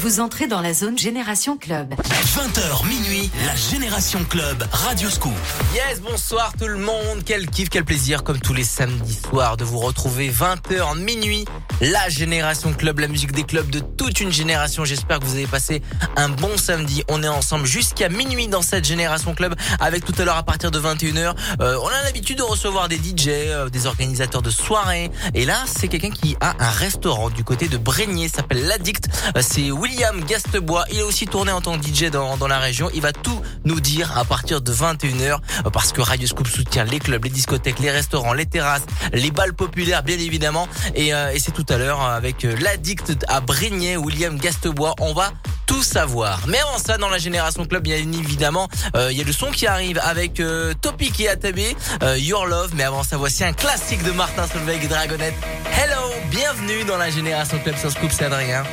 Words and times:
Vous 0.00 0.20
entrez 0.20 0.46
dans 0.46 0.62
la 0.62 0.72
zone 0.72 0.96
Génération 0.96 1.58
Club. 1.58 1.92
20h 1.92 2.88
minuit, 2.88 3.30
la 3.44 3.54
Génération 3.54 4.24
Club, 4.24 4.64
Radio 4.72 5.10
Scoop. 5.10 5.34
Yes, 5.74 6.00
bonsoir 6.00 6.54
tout 6.58 6.68
le 6.68 6.78
monde. 6.78 7.22
Quel 7.26 7.46
kiff, 7.50 7.68
quel 7.68 7.84
plaisir, 7.84 8.24
comme 8.24 8.40
tous 8.40 8.54
les 8.54 8.64
samedis 8.64 9.20
soirs, 9.28 9.58
de 9.58 9.64
vous 9.64 9.78
retrouver 9.78 10.30
20h 10.30 10.98
minuit, 10.98 11.44
la 11.82 12.08
Génération 12.08 12.72
Club, 12.72 13.00
la 13.00 13.08
musique 13.08 13.32
des 13.32 13.42
clubs 13.44 13.68
de 13.68 13.80
toute 13.80 14.20
une 14.20 14.32
génération. 14.32 14.86
J'espère 14.86 15.18
que 15.18 15.24
vous 15.26 15.34
avez 15.34 15.46
passé 15.46 15.82
un 16.16 16.30
bon 16.30 16.56
samedi. 16.56 17.04
On 17.10 17.22
est 17.22 17.28
ensemble 17.28 17.66
jusqu'à 17.66 18.08
minuit 18.08 18.48
dans 18.48 18.62
cette 18.62 18.86
Génération 18.86 19.34
Club, 19.34 19.54
avec 19.80 20.06
tout 20.06 20.14
à 20.16 20.24
l'heure 20.24 20.38
à 20.38 20.44
partir 20.44 20.70
de 20.70 20.80
21h. 20.80 21.34
Euh, 21.60 21.76
on 21.82 21.88
a 21.88 22.02
l'habitude 22.04 22.38
de 22.38 22.42
recevoir 22.42 22.88
des 22.88 22.96
DJ, 22.96 23.28
euh, 23.28 23.68
des 23.68 23.84
organisateurs 23.84 24.40
de 24.40 24.50
soirées. 24.50 25.10
Et 25.34 25.44
là, 25.44 25.64
c'est 25.66 25.88
quelqu'un 25.88 26.10
qui 26.10 26.38
a 26.40 26.54
un 26.58 26.70
restaurant 26.70 27.28
du 27.28 27.44
côté 27.44 27.68
de 27.68 27.76
Brégnier, 27.76 28.28
s'appelle 28.28 28.66
L'Addict. 28.66 29.08
Euh, 29.36 29.42
c'est 29.42 29.70
William 29.90 30.24
Gastebois. 30.24 30.84
Il 30.92 31.00
a 31.00 31.04
aussi 31.04 31.26
tourné 31.26 31.50
en 31.50 31.60
tant 31.60 31.76
que 31.76 31.84
DJ 31.84 32.10
dans, 32.10 32.36
dans 32.36 32.46
la 32.46 32.60
région. 32.60 32.90
Il 32.94 33.00
va 33.00 33.12
tout 33.12 33.42
nous 33.64 33.80
dire 33.80 34.16
à 34.16 34.24
partir 34.24 34.60
de 34.60 34.72
21h 34.72 35.38
euh, 35.66 35.70
parce 35.70 35.92
que 35.92 36.00
Radio 36.00 36.28
Scoop 36.28 36.46
soutient 36.46 36.84
les 36.84 37.00
clubs, 37.00 37.24
les 37.24 37.30
discothèques, 37.30 37.80
les 37.80 37.90
restaurants, 37.90 38.32
les 38.32 38.46
terrasses, 38.46 38.84
les 39.12 39.32
balles 39.32 39.52
populaires 39.52 40.04
bien 40.04 40.18
évidemment. 40.18 40.68
Et, 40.94 41.12
euh, 41.12 41.34
c'est 41.38 41.52
tout 41.52 41.66
à 41.68 41.76
l'heure 41.76 42.02
avec 42.02 42.44
euh, 42.44 42.54
l'addict 42.60 43.16
à 43.26 43.40
Brigné, 43.40 43.96
William 43.96 44.38
Gastebois. 44.38 44.94
On 45.00 45.12
va 45.12 45.32
tout 45.66 45.82
savoir. 45.82 46.42
Mais 46.46 46.60
avant 46.60 46.78
ça, 46.78 46.96
dans 46.96 47.08
la 47.08 47.18
Génération 47.18 47.64
Club, 47.64 47.82
bien 47.82 47.96
évidemment, 47.96 48.68
il 48.94 49.16
y 49.16 49.20
a 49.20 49.24
le 49.24 49.32
son 49.32 49.50
qui 49.50 49.66
arrive 49.66 50.00
avec 50.02 50.38
euh, 50.38 50.72
Topic 50.80 51.18
et 51.20 51.28
Atabé, 51.28 51.76
Your 52.16 52.46
Love. 52.46 52.72
Mais 52.74 52.84
avant 52.84 53.02
ça, 53.02 53.16
voici 53.16 53.42
un 53.44 53.52
classique 53.52 54.04
de 54.04 54.12
Martin 54.12 54.46
Solveig 54.46 54.84
et 54.84 54.88
Dragonette. 54.88 55.34
Hello, 55.72 56.12
bienvenue 56.30 56.84
dans 56.84 56.96
la 56.96 57.10
Génération 57.10 57.58
Club 57.58 57.76
sur 57.76 57.90
Scoop, 57.90 58.10
c'est 58.12 58.24
Adrien. 58.24 58.64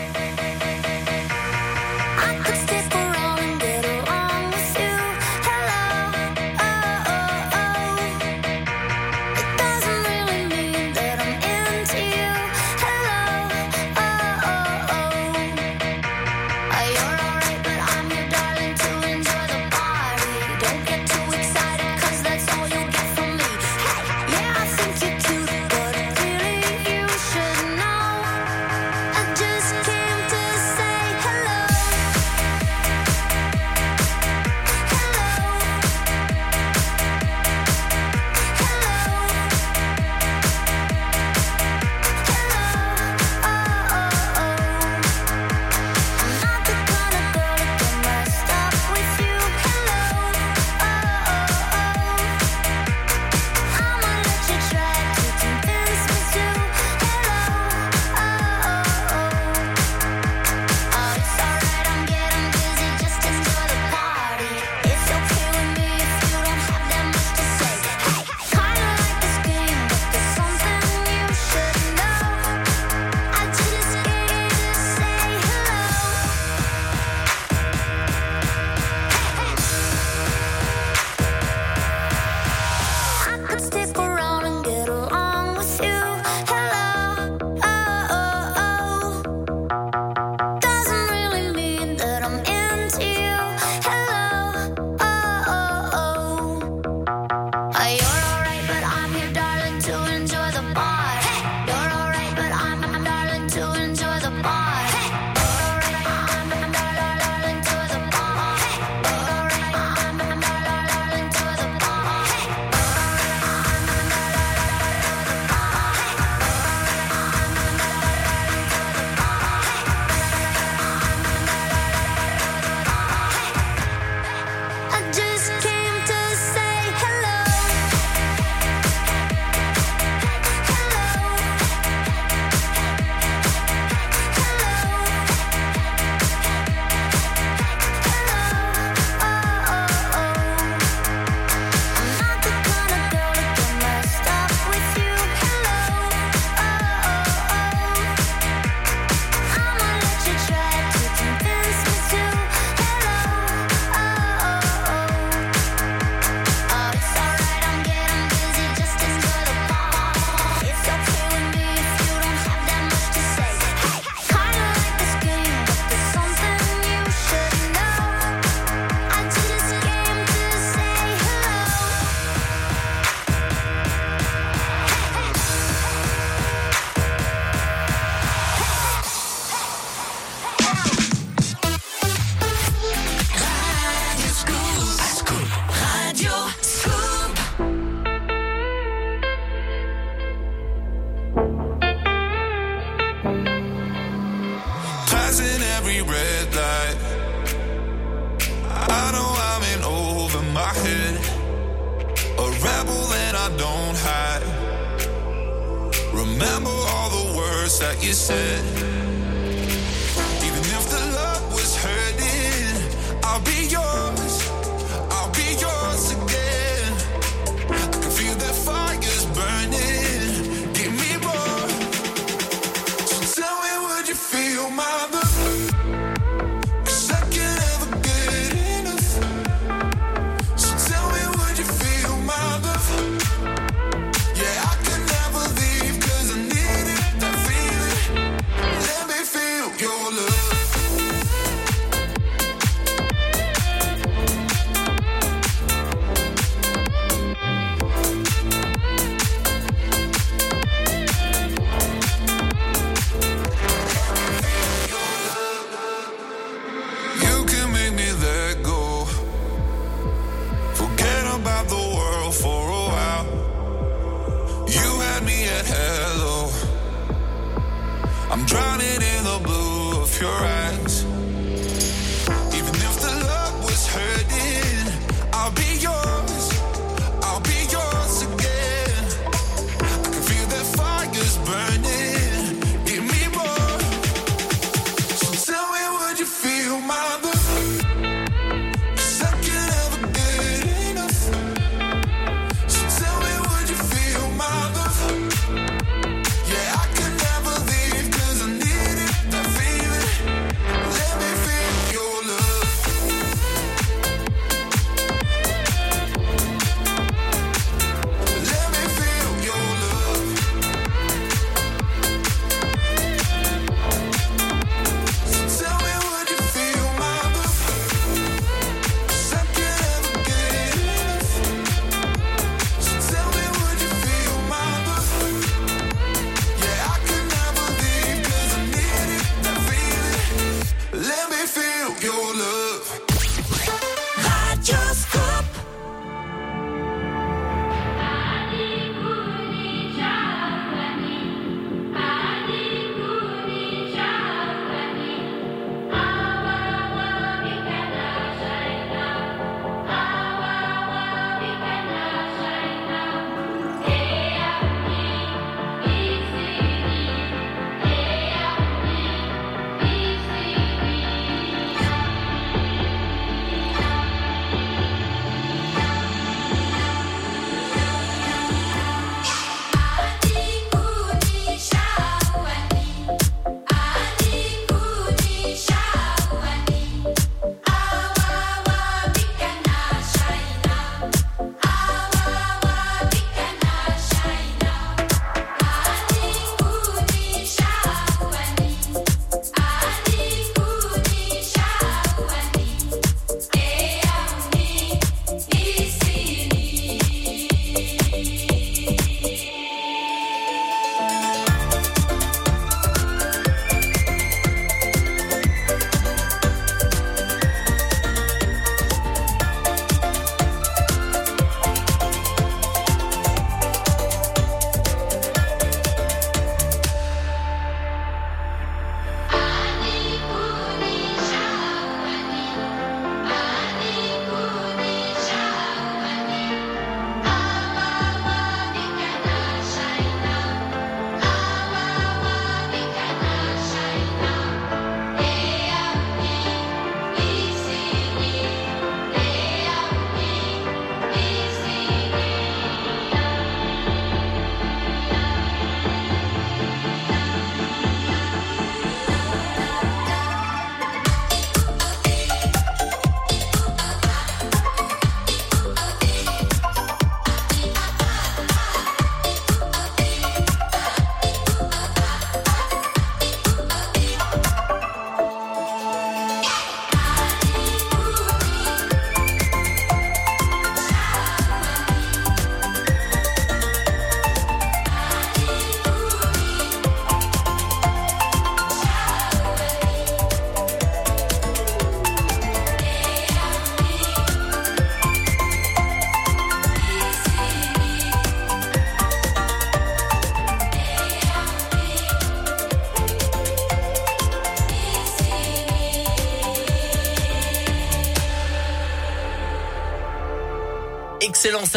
could 2.47 2.55
stay 2.55 2.81
forever. 2.89 3.16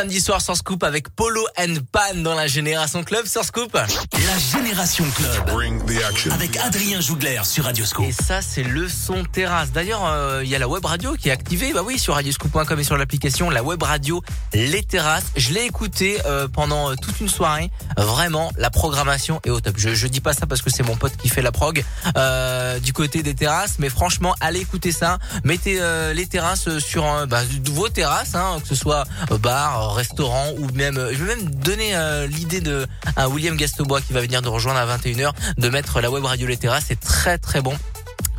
Samedi 0.01 0.21
soir 0.23 0.41
sans 0.41 0.55
scoop 0.55 0.83
avec 0.83 1.11
Polo 1.11 1.47
and 1.59 1.75
Pan 1.93 2.23
dans 2.23 2.35
la 2.35 2.47
Génération 2.47 3.05
Club 3.05 3.27
sur 3.27 3.45
Scoop. 3.45 3.75
La 3.75 4.39
Génération 4.51 5.05
Club. 5.15 5.51
Bring 5.51 5.85
the 5.85 6.03
action. 6.09 6.33
Avec 6.33 6.57
Adrien 6.57 7.03
Jougler 7.03 7.43
sur 7.45 7.65
Radioscope. 7.65 8.07
Et 8.07 8.13
ça, 8.13 8.41
c'est 8.41 8.63
le 8.63 8.89
son 8.89 9.25
terrasse. 9.25 9.73
D'ailleurs, 9.73 10.07
euh, 10.07 10.41
il 10.43 10.49
y 10.49 10.55
a 10.55 10.59
la 10.59 10.69
web 10.69 10.83
radio 10.87 11.13
qui 11.17 11.29
est 11.29 11.33
activée. 11.33 11.75
Bah 11.75 11.83
oui, 11.85 11.99
sur 11.99 12.15
radioscoop.com 12.15 12.81
et 12.81 12.83
sur 12.83 12.97
l'application, 12.97 13.51
la 13.51 13.63
web 13.63 13.83
radio 13.83 14.23
Les 14.55 14.83
Terrasses. 14.83 15.33
Je 15.37 15.53
l'ai 15.53 15.67
écouté 15.67 16.17
euh, 16.25 16.49
pendant 16.49 16.91
euh, 16.91 16.95
toute 16.95 17.21
une 17.21 17.29
soirée. 17.29 17.71
Vraiment, 18.01 18.51
la 18.57 18.71
programmation 18.71 19.41
est 19.45 19.51
au 19.51 19.61
top. 19.61 19.75
Je, 19.77 19.95
je 19.95 20.07
dis 20.07 20.21
pas 20.21 20.33
ça 20.33 20.47
parce 20.47 20.63
que 20.63 20.71
c'est 20.71 20.83
mon 20.83 20.97
pote 20.97 21.17
qui 21.17 21.29
fait 21.29 21.43
la 21.43 21.53
prog 21.53 21.85
euh, 22.17 22.79
du 22.79 22.93
côté 22.93 23.23
des 23.23 23.35
terrasses, 23.35 23.77
mais 23.79 23.91
franchement, 23.91 24.35
allez 24.41 24.61
écouter 24.61 24.91
ça. 24.91 25.19
Mettez 25.45 25.77
euh, 25.81 26.15
les 26.15 26.27
terrasses 26.27 26.79
sur 26.79 27.05
bah, 27.27 27.43
vos 27.67 27.89
terrasses, 27.89 28.35
hein, 28.35 28.59
que 28.63 28.69
ce 28.69 28.75
soit 28.75 29.05
euh, 29.31 29.39
bar, 29.39 29.95
restaurant 29.95 30.47
ou 30.59 30.67
même. 30.73 30.97
je 31.13 31.25
vais 31.25 31.37
même 31.37 31.51
donner 31.51 31.95
l'idée 32.29 32.61
de 32.61 32.87
à 33.17 33.29
William 33.29 33.57
Gastobois 33.57 34.01
qui 34.01 34.13
va 34.13 34.21
venir 34.21 34.41
nous 34.43 34.51
rejoindre 34.51 34.79
à 34.79 34.97
21h 34.97 35.33
de 35.59 35.69
mettre 35.69 36.01
la 36.01 36.11
web 36.11 36.25
radio 36.25 36.47
Les 36.47 36.57
Terrasses. 36.57 36.85
C'est 36.89 37.01
très 37.01 37.39
très 37.39 37.61
bon. 37.61 37.77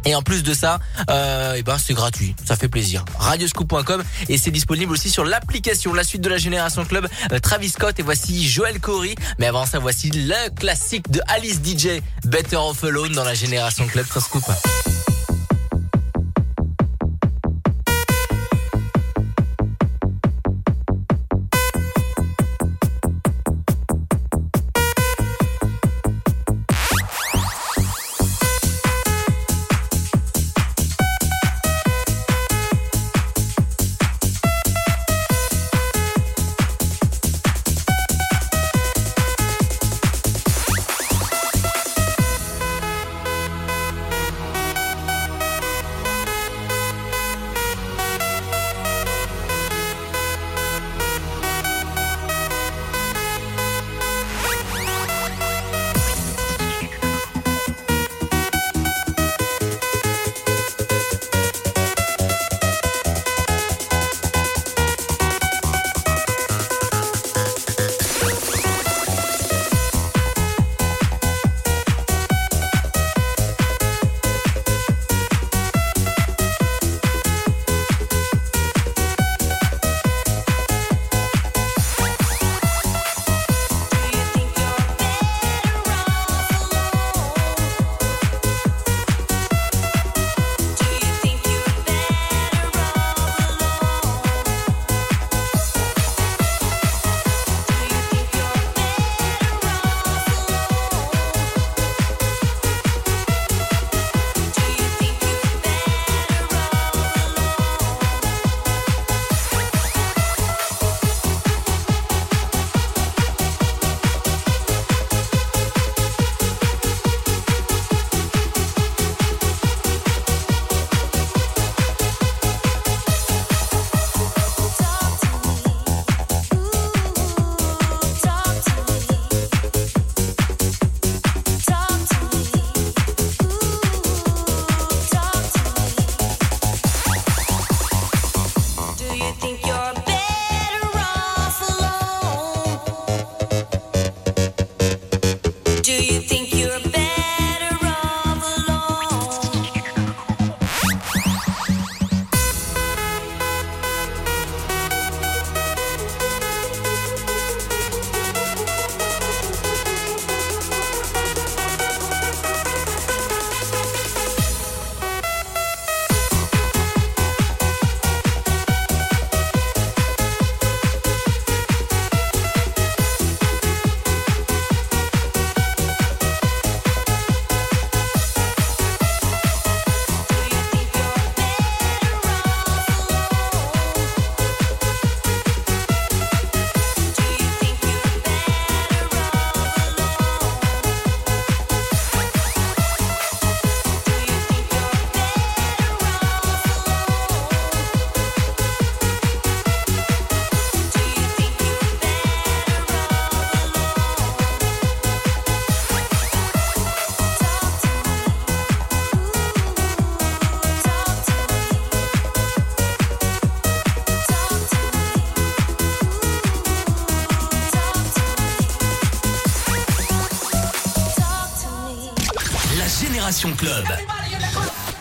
Et 0.06 0.16
en 0.16 0.22
plus 0.22 0.44
de 0.44 0.54
ça, 0.54 0.80
euh, 1.10 1.56
eh 1.58 1.64
ben 1.64 1.78
c'est 1.78 1.94
gratuit, 1.94 2.36
ça 2.46 2.56
fait 2.56 2.68
plaisir. 2.68 3.06
Radioscoop.com 3.18 4.04
et 4.30 4.38
c'est 4.38 4.52
disponible 4.52 4.92
aussi 4.92 5.10
sur 5.10 5.26
l'application. 5.26 5.94
La 5.94 6.04
suite 6.04 6.22
de 6.22 6.30
la 6.30 6.38
Génération 6.38 6.86
Club, 6.86 7.08
euh, 7.32 7.40
Travis 7.40 7.70
Scott 7.70 8.00
et 8.00 8.04
voici 8.04 8.48
Joel 8.48 8.80
Corey. 8.80 9.16
Mais 9.40 9.48
avant 9.48 9.66
ça, 9.66 9.80
voici 9.80 10.10
le 10.12 10.50
classique 10.56 11.10
de 11.12 11.22
Alice 11.28 11.60
DJ, 11.64 12.02
Better 12.26 12.58
Off 12.58 12.84
Alone 12.84 13.12
dans 13.14 13.24
la 13.24 13.34
Génération 13.34 13.86
Club 13.88 14.06
sur 14.08 14.22
Scoop. 14.22 14.44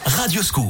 Radio 0.04 0.42
Scoop. 0.42 0.69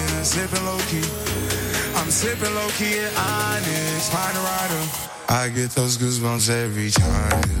been 0.21 0.25
sipping 0.25 0.65
low 0.65 0.77
key. 0.81 1.01
I'm 1.95 2.11
sipping 2.11 2.53
low 2.53 2.69
key 2.77 2.99
and 2.99 3.17
Onyx 3.17 4.09
Find 4.09 4.37
a 4.37 4.41
rider. 4.41 4.89
I 5.29 5.49
get 5.49 5.71
those 5.71 5.97
goosebumps 5.97 6.47
every 6.49 6.91
time. 6.91 7.60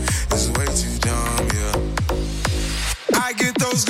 Those. 3.71 3.85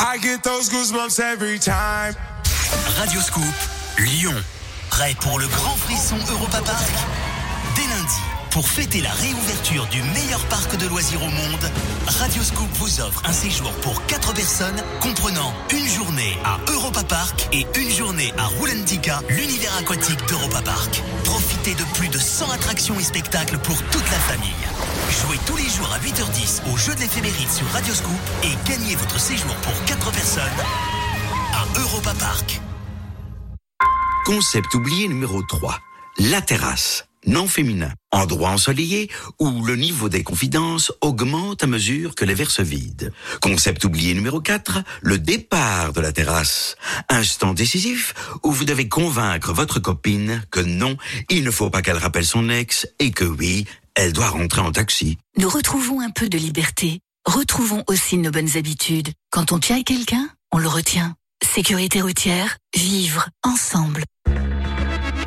I 0.00 0.18
get 0.20 0.42
those 0.42 0.68
goosebumps 0.68 1.20
every 1.20 1.58
time, 1.58 2.14
yeah. 2.14 2.98
Radio 2.98 3.20
Scoop, 3.20 3.44
Lyon. 3.98 4.34
Prêt 4.90 5.14
pour 5.20 5.38
le 5.38 5.46
grand 5.46 5.76
frisson 5.76 6.16
Europa 6.30 6.60
Park 6.64 7.27
pour 8.50 8.68
fêter 8.68 9.00
la 9.00 9.10
réouverture 9.12 9.86
du 9.86 10.02
meilleur 10.02 10.44
parc 10.46 10.76
de 10.76 10.86
loisirs 10.86 11.22
au 11.22 11.30
monde, 11.30 11.70
Radio 12.06 12.42
Scoop 12.42 12.68
vous 12.74 13.00
offre 13.00 13.22
un 13.24 13.32
séjour 13.32 13.70
pour 13.80 14.04
4 14.06 14.34
personnes 14.34 14.82
comprenant 15.00 15.52
une 15.70 15.86
journée 15.86 16.36
à 16.44 16.58
Europa 16.70 17.04
Park 17.04 17.48
et 17.52 17.66
une 17.78 17.90
journée 17.90 18.32
à 18.38 18.46
Roulantica, 18.46 19.20
l'univers 19.28 19.76
aquatique 19.78 20.24
d'Europa 20.28 20.62
Park. 20.62 21.02
Profitez 21.24 21.74
de 21.74 21.84
plus 21.94 22.08
de 22.08 22.18
100 22.18 22.50
attractions 22.50 22.98
et 22.98 23.02
spectacles 23.02 23.58
pour 23.58 23.76
toute 23.84 24.10
la 24.10 24.18
famille. 24.18 24.50
Jouez 25.10 25.38
tous 25.46 25.56
les 25.56 25.68
jours 25.68 25.92
à 25.92 25.98
8h10 25.98 26.72
au 26.72 26.76
jeu 26.76 26.94
de 26.94 27.00
l'éphéméride 27.00 27.50
sur 27.50 27.66
Radio 27.68 27.94
Scoop 27.94 28.20
et 28.44 28.68
gagnez 28.68 28.96
votre 28.96 29.18
séjour 29.18 29.54
pour 29.56 29.84
4 29.84 30.12
personnes 30.12 30.42
à 31.54 31.78
Europa 31.80 32.14
Park. 32.18 32.60
Concept 34.24 34.74
oublié 34.74 35.08
numéro 35.08 35.42
3. 35.42 35.78
La 36.18 36.40
terrasse. 36.42 37.07
Non 37.26 37.46
féminin. 37.46 37.92
Endroit 38.10 38.50
ensoleillé 38.50 39.10
où 39.38 39.64
le 39.64 39.76
niveau 39.76 40.08
des 40.08 40.22
confidences 40.22 40.92
augmente 41.00 41.62
à 41.62 41.66
mesure 41.66 42.14
que 42.14 42.24
les 42.24 42.34
verres 42.34 42.50
se 42.50 42.62
vident. 42.62 43.10
Concept 43.40 43.84
oublié 43.84 44.14
numéro 44.14 44.40
4. 44.40 44.82
Le 45.02 45.18
départ 45.18 45.92
de 45.92 46.00
la 46.00 46.12
terrasse. 46.12 46.76
Instant 47.08 47.54
décisif 47.54 48.14
où 48.42 48.52
vous 48.52 48.64
devez 48.64 48.88
convaincre 48.88 49.52
votre 49.52 49.80
copine 49.80 50.42
que 50.50 50.60
non, 50.60 50.96
il 51.28 51.44
ne 51.44 51.50
faut 51.50 51.70
pas 51.70 51.82
qu'elle 51.82 51.98
rappelle 51.98 52.26
son 52.26 52.48
ex 52.48 52.86
et 52.98 53.10
que 53.10 53.24
oui, 53.24 53.66
elle 53.94 54.12
doit 54.12 54.30
rentrer 54.30 54.60
en 54.60 54.72
taxi. 54.72 55.18
Nous 55.36 55.48
retrouvons 55.48 56.00
un 56.00 56.10
peu 56.10 56.28
de 56.28 56.38
liberté. 56.38 57.00
Retrouvons 57.24 57.84
aussi 57.88 58.16
nos 58.16 58.30
bonnes 58.30 58.56
habitudes. 58.56 59.08
Quand 59.30 59.52
on 59.52 59.58
tient 59.58 59.82
quelqu'un, 59.82 60.28
on 60.52 60.58
le 60.58 60.68
retient. 60.68 61.14
Sécurité 61.44 62.00
routière, 62.00 62.56
vivre 62.74 63.28
ensemble. 63.44 64.04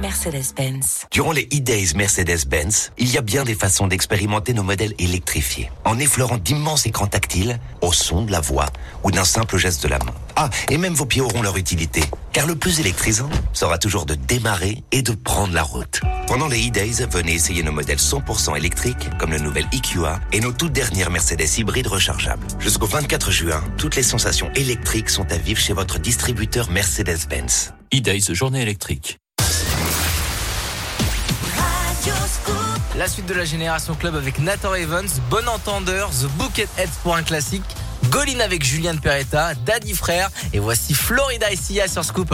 Mercedes-Benz. 0.01 1.05
Durant 1.11 1.31
les 1.31 1.47
e-days 1.53 1.93
Mercedes-Benz, 1.95 2.91
il 2.97 3.11
y 3.11 3.19
a 3.19 3.21
bien 3.21 3.43
des 3.43 3.53
façons 3.53 3.85
d'expérimenter 3.85 4.51
nos 4.53 4.63
modèles 4.63 4.95
électrifiés, 4.97 5.69
en 5.85 5.99
effleurant 5.99 6.37
d'immenses 6.37 6.87
écrans 6.87 7.05
tactiles, 7.05 7.59
au 7.81 7.93
son 7.93 8.23
de 8.23 8.31
la 8.31 8.41
voix 8.41 8.65
ou 9.03 9.11
d'un 9.11 9.23
simple 9.23 9.57
geste 9.57 9.83
de 9.83 9.89
la 9.89 9.99
main. 9.99 10.13
Ah, 10.35 10.49
et 10.71 10.79
même 10.79 10.95
vos 10.95 11.05
pieds 11.05 11.21
auront 11.21 11.43
leur 11.43 11.55
utilité, 11.55 12.01
car 12.33 12.47
le 12.47 12.55
plus 12.55 12.79
électrisant 12.79 13.29
sera 13.53 13.77
toujours 13.77 14.07
de 14.07 14.15
démarrer 14.15 14.83
et 14.91 15.03
de 15.03 15.11
prendre 15.13 15.53
la 15.53 15.61
route. 15.61 16.01
Pendant 16.25 16.47
les 16.47 16.67
e-days, 16.67 17.05
venez 17.11 17.33
essayer 17.33 17.61
nos 17.61 17.71
modèles 17.71 17.99
100% 17.99 18.57
électriques, 18.57 19.09
comme 19.19 19.31
le 19.31 19.39
nouvel 19.39 19.67
EQA 19.71 20.19
et 20.33 20.39
nos 20.39 20.51
toutes 20.51 20.73
dernières 20.73 21.11
Mercedes 21.11 21.59
hybrides 21.59 21.87
rechargeables. 21.87 22.47
Jusqu'au 22.59 22.87
24 22.87 23.29
juin, 23.29 23.63
toutes 23.77 23.95
les 23.95 24.03
sensations 24.03 24.49
électriques 24.55 25.11
sont 25.11 25.31
à 25.31 25.37
vivre 25.37 25.59
chez 25.59 25.73
votre 25.73 25.99
distributeur 25.99 26.71
Mercedes-Benz. 26.71 27.73
E-Days, 27.93 28.33
journée 28.33 28.63
électrique. 28.63 29.20
La 32.95 33.07
suite 33.07 33.25
de 33.25 33.33
la 33.33 33.45
Génération 33.45 33.95
Club 33.95 34.15
avec 34.15 34.39
Nathan 34.39 34.73
Evans, 34.73 35.07
Bon 35.29 35.47
Entendeur, 35.47 36.09
The 36.09 36.25
Bucketheads 36.37 36.99
pour 37.03 37.15
un 37.15 37.23
classique, 37.23 37.63
Golin 38.09 38.39
avec 38.39 38.63
Julian 38.63 38.97
Peretta, 38.97 39.53
Daddy 39.65 39.93
Frère, 39.93 40.29
et 40.53 40.59
voici 40.59 40.93
Florida 40.93 41.51
et 41.51 41.55
Sia 41.55 41.87
sur 41.87 42.03
Scoop. 42.03 42.33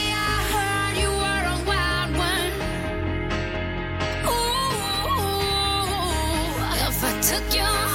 took 7.31 7.53
you 7.53 7.90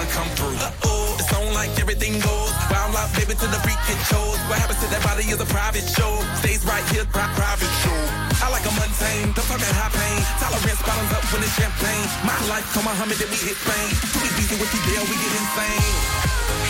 sun 0.00 0.24
come 0.24 0.30
through. 0.36 0.56
Uh-oh, 0.56 1.16
it's 1.18 1.32
on 1.34 1.52
like 1.52 1.70
everything 1.80 2.20
goes. 2.20 2.52
Wild 2.70 2.96
out, 2.96 3.10
baby, 3.12 3.34
to 3.36 3.46
the 3.48 3.60
freak 3.64 3.80
it 3.88 4.00
shows. 4.08 4.38
What 4.48 4.58
happens 4.58 4.80
to 4.80 4.88
that 4.88 5.02
body 5.04 5.24
is 5.28 5.40
a 5.40 5.48
private 5.48 5.84
show. 5.84 6.12
Stays 6.40 6.64
right 6.64 6.84
here, 6.92 7.04
pri- 7.04 7.32
private 7.36 7.72
show. 7.84 8.00
I 8.40 8.48
like 8.48 8.64
a 8.64 8.72
mundane, 8.72 9.32
don't 9.36 9.46
talk 9.48 9.60
that 9.60 9.76
high 9.76 9.92
pain. 9.92 10.20
Tolerance 10.40 10.82
bottoms 10.82 11.12
up 11.12 11.24
when 11.32 11.42
it's 11.44 11.54
champagne. 11.56 12.06
My 12.24 12.36
life, 12.48 12.66
come 12.72 12.84
Muhammad, 12.84 13.16
then 13.20 13.28
we 13.28 13.38
hit 13.40 13.56
Spain. 13.56 13.88
Too 14.14 14.24
easy 14.40 14.56
with 14.56 14.70
you 14.72 14.82
there, 14.88 15.04
we 15.04 15.16
get 15.20 15.32
insane. 15.36 16.69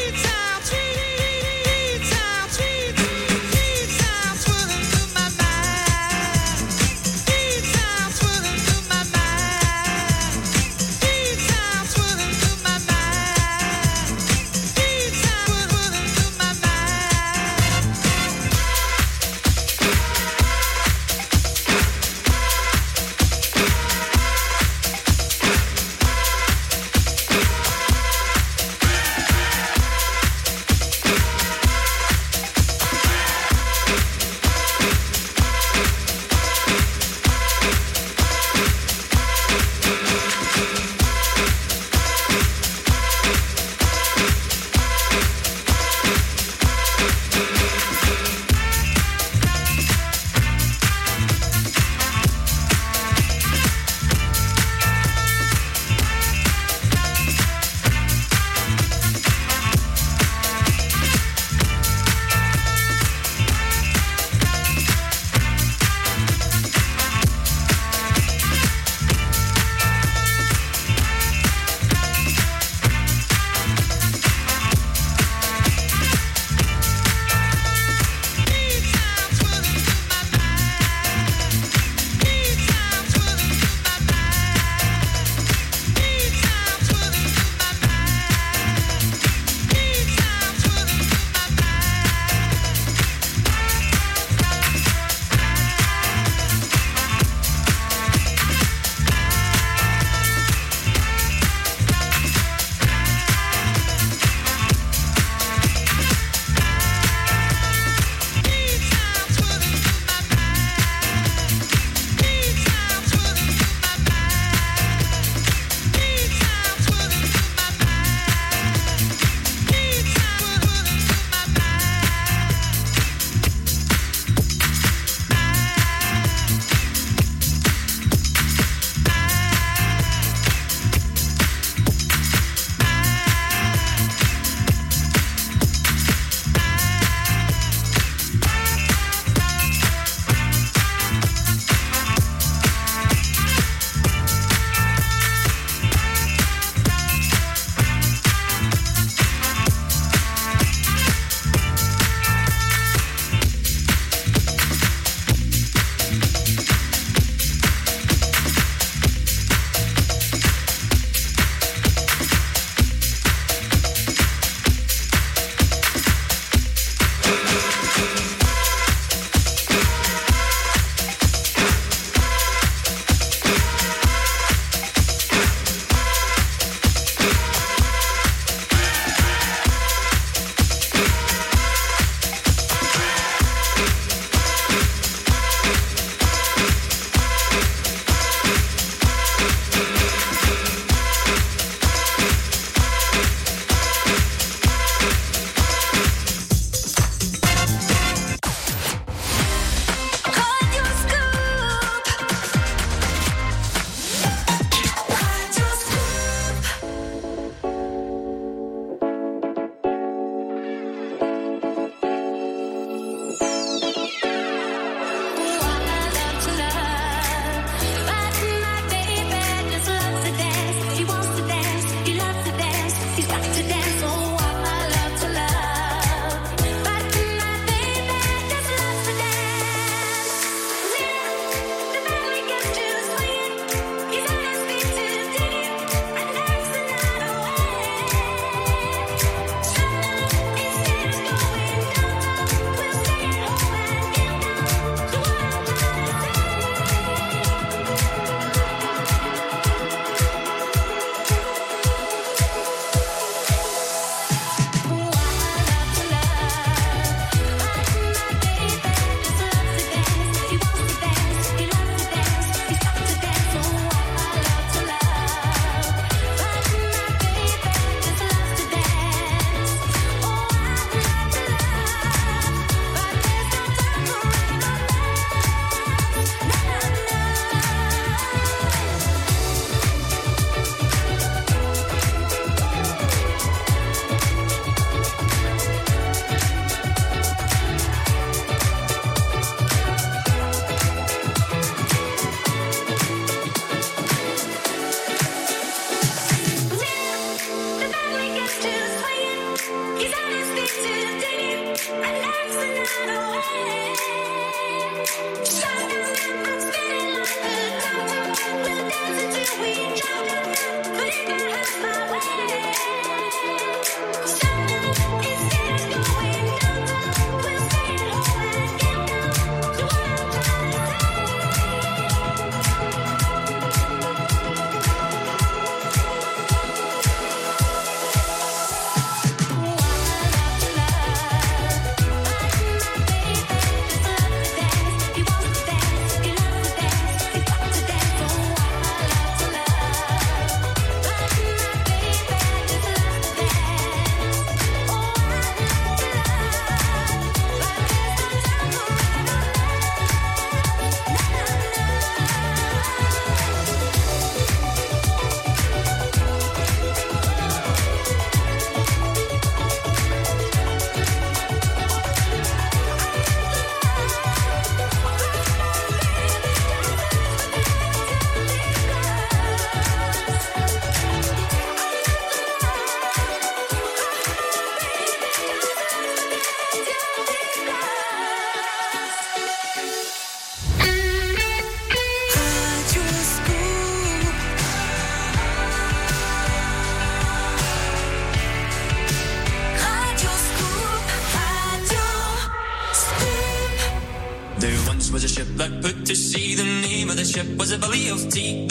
ship 397.31 397.47
was 397.57 397.71
a 397.71 397.77
Belial's 397.77 398.25
tea. 398.25 398.70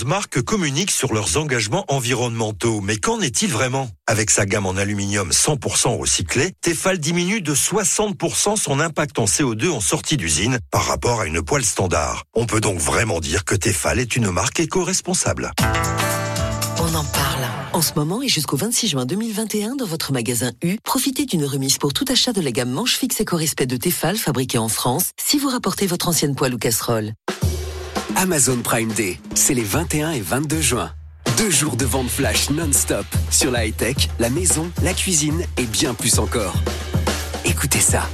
nombreuses 0.00 0.04
marques 0.04 0.42
communiquent 0.42 0.90
sur 0.90 1.12
leurs 1.12 1.36
engagements 1.36 1.84
environnementaux, 1.88 2.80
mais 2.80 2.96
qu'en 2.96 3.20
est-il 3.20 3.50
vraiment? 3.50 3.88
Avec 4.06 4.30
sa 4.30 4.46
gamme 4.46 4.66
en 4.66 4.76
aluminium 4.76 5.30
100% 5.30 5.98
recyclé, 5.98 6.52
Tefal 6.60 6.98
diminue 6.98 7.40
de 7.40 7.54
60% 7.54 8.56
son 8.56 8.80
impact 8.80 9.18
en 9.18 9.24
CO2 9.24 9.70
en 9.70 9.80
sortie 9.80 10.16
d'usine 10.16 10.58
par 10.70 10.86
rapport 10.86 11.20
à 11.20 11.26
une 11.26 11.42
poêle 11.42 11.64
standard. 11.64 12.24
On 12.34 12.46
peut 12.46 12.60
donc 12.60 12.78
vraiment 12.78 13.20
dire 13.20 13.44
que 13.44 13.54
Tefal 13.54 13.98
est 13.98 14.16
une 14.16 14.30
marque 14.30 14.60
éco-responsable. 14.60 15.52
On 16.78 16.94
en 16.94 17.04
parle. 17.04 17.46
En 17.72 17.82
ce 17.82 17.92
moment 17.94 18.22
et 18.22 18.28
jusqu'au 18.28 18.56
26 18.56 18.88
juin 18.88 19.06
2021, 19.06 19.76
dans 19.76 19.86
votre 19.86 20.12
magasin 20.12 20.52
U, 20.62 20.76
profitez 20.82 21.24
d'une 21.26 21.44
remise 21.44 21.78
pour 21.78 21.92
tout 21.92 22.04
achat 22.08 22.32
de 22.32 22.40
la 22.40 22.52
gamme 22.52 22.70
manche 22.70 22.96
fixe 22.96 23.20
éco-respect 23.20 23.66
de 23.66 23.76
Tefal 23.76 24.16
fabriquée 24.16 24.58
en 24.58 24.68
France 24.68 25.10
si 25.20 25.38
vous 25.38 25.48
rapportez 25.48 25.86
votre 25.86 26.08
ancienne 26.08 26.34
poêle 26.34 26.54
ou 26.54 26.58
casserole. 26.58 27.12
Amazon 28.22 28.58
Prime 28.62 28.92
Day, 28.92 29.18
c'est 29.34 29.54
les 29.54 29.62
21 29.62 30.10
et 30.10 30.20
22 30.20 30.60
juin. 30.60 30.90
Deux 31.38 31.48
jours 31.48 31.76
de 31.76 31.86
vente 31.86 32.10
flash 32.10 32.50
non-stop 32.50 33.06
sur 33.30 33.50
la 33.50 33.64
high-tech, 33.64 34.10
la 34.18 34.28
maison, 34.28 34.70
la 34.82 34.92
cuisine 34.92 35.42
et 35.56 35.64
bien 35.64 35.94
plus 35.94 36.18
encore. 36.18 36.52
Écoutez 37.46 37.80
ça. 37.80 38.06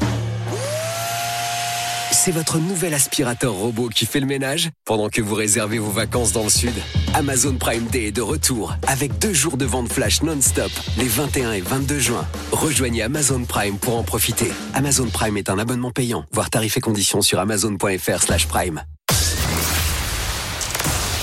C'est 2.13 2.31
votre 2.31 2.59
nouvel 2.59 2.95
aspirateur 2.95 3.53
robot 3.53 3.89
qui 3.89 4.07
fait 4.07 4.21
le 4.21 4.27
ménage 4.27 4.71
pendant 4.85 5.09
que 5.09 5.21
vous 5.21 5.35
réservez 5.35 5.81
vos 5.81 5.91
vacances 5.91 6.31
dans 6.31 6.45
le 6.45 6.51
sud. 6.51 6.75
Amazon 7.15 7.57
Prime 7.57 7.87
Day 7.87 8.05
est 8.05 8.13
de 8.13 8.23
retour 8.23 8.77
avec 8.87 9.19
deux 9.19 9.35
jours 9.35 9.57
de 9.57 9.65
vente 9.65 9.93
flash 9.93 10.23
non-stop 10.23 10.71
les 10.99 11.09
21 11.09 11.51
et 11.51 11.61
22 11.63 11.99
juin. 11.99 12.25
Rejoignez 12.53 13.03
Amazon 13.03 13.43
Prime 13.43 13.77
pour 13.77 13.97
en 13.97 14.05
profiter. 14.05 14.53
Amazon 14.73 15.09
Prime 15.09 15.37
est 15.37 15.51
un 15.51 15.59
abonnement 15.59 15.91
payant. 15.91 16.25
Voir 16.31 16.49
tarifs 16.49 16.77
et 16.77 16.81
conditions 16.81 17.23
sur 17.23 17.41
amazon.fr/prime. 17.41 18.85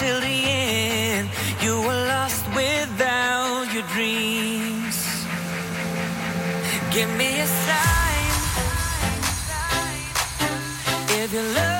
until 0.00 0.20
the 0.20 0.26
end. 0.26 1.28
You 1.62 1.80
were 1.80 2.06
lost 2.08 2.44
without 2.48 3.72
your 3.72 3.84
dreams. 3.94 4.96
Give 6.92 7.10
me 7.16 7.40
a 7.40 7.46
sign 7.46 8.34
if 11.22 11.32
you 11.32 11.42
love. 11.54 11.73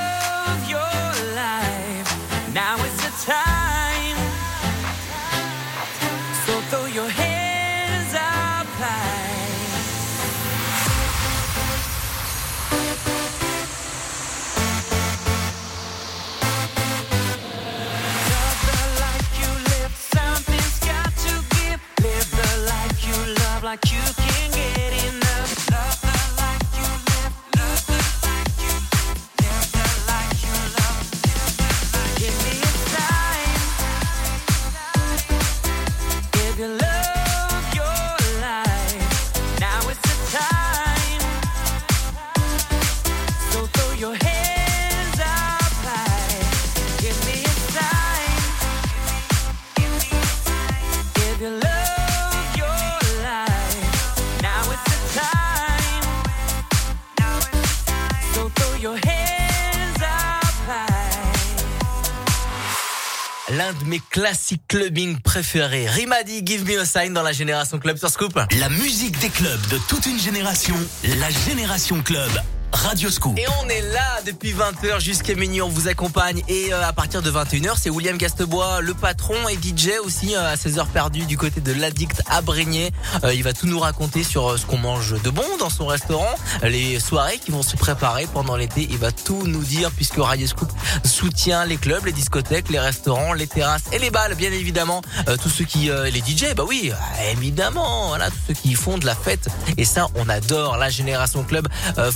De 63.80 63.84
mes 63.86 64.00
classiques 64.10 64.66
clubbing 64.68 65.20
préférés. 65.20 65.86
Rimadi, 65.88 66.42
Give 66.44 66.64
Me 66.64 66.80
a 66.80 66.84
Sign 66.84 67.12
dans 67.12 67.22
la 67.22 67.32
Génération 67.32 67.78
Club 67.78 67.96
sur 67.96 68.08
Scoop. 68.08 68.38
La 68.58 68.68
musique 68.68 69.18
des 69.18 69.28
clubs 69.28 69.66
de 69.68 69.78
toute 69.88 70.06
une 70.06 70.18
génération, 70.18 70.74
la 71.18 71.30
Génération 71.30 72.02
Club, 72.02 72.30
Radio 72.74 73.08
Scoop. 73.08 73.38
Et 73.38 73.46
on 73.62 73.68
est 73.68 73.80
là 73.92 74.20
depuis 74.26 74.52
20h 74.52 75.00
jusqu'à 75.00 75.34
minuit, 75.34 75.62
on 75.62 75.68
vous 75.68 75.86
accompagne. 75.86 76.42
Et 76.48 76.72
euh, 76.72 76.84
à 76.84 76.92
partir 76.92 77.22
de 77.22 77.30
21h, 77.30 77.74
c'est 77.80 77.88
William 77.88 78.16
Gastebois, 78.16 78.80
le 78.80 78.94
patron 78.94 79.36
et 79.48 79.54
DJ 79.54 79.92
aussi 80.04 80.34
euh, 80.34 80.52
à 80.52 80.56
16 80.56 80.78
heures 80.78 80.88
perdues 80.88 81.26
du 81.26 81.36
côté 81.36 81.60
de 81.60 81.72
l'addict 81.72 82.22
à 82.28 82.42
Brigné. 82.42 82.90
Euh, 83.22 83.32
il 83.32 83.44
va 83.44 83.52
tout 83.52 83.66
nous 83.66 83.78
raconter 83.78 84.24
sur 84.24 84.50
euh, 84.50 84.56
ce 84.56 84.66
qu'on 84.66 84.78
mange 84.78 85.20
de 85.22 85.30
bon 85.30 85.44
dans 85.60 85.70
son 85.70 85.86
restaurant, 85.86 86.34
les 86.62 86.98
soirées 86.98 87.38
qui 87.38 87.52
vont 87.52 87.62
se 87.62 87.76
préparer 87.76 88.26
pendant 88.32 88.56
l'été. 88.56 88.88
Il 88.90 88.98
va 88.98 89.12
tout 89.12 89.46
nous 89.46 89.62
dire 89.62 89.92
puisque 89.92 90.16
Radio 90.16 90.46
Scoop 90.46 90.72
soutient 91.04 91.64
les 91.64 91.76
clubs, 91.76 92.04
les 92.04 92.12
discothèques, 92.12 92.70
les 92.70 92.80
restaurants, 92.80 93.34
les 93.34 93.46
terrasses 93.46 93.84
et 93.92 93.98
les 94.00 94.10
balles, 94.10 94.34
bien 94.34 94.50
évidemment. 94.50 95.00
Tous 95.42 95.48
ceux 95.48 95.64
qui, 95.64 95.88
les 95.88 96.20
DJ, 96.20 96.54
bah 96.56 96.64
oui, 96.66 96.92
évidemment, 97.30 98.08
voilà, 98.08 98.30
tous 98.30 98.38
ceux 98.48 98.54
qui 98.54 98.74
font 98.74 98.98
de 98.98 99.06
la 99.06 99.14
fête. 99.14 99.48
Et 99.76 99.84
ça, 99.84 100.08
on 100.16 100.28
adore 100.28 100.76
la 100.76 100.90
Génération 100.90 101.44
Club, 101.44 101.68
euh, 101.98 102.10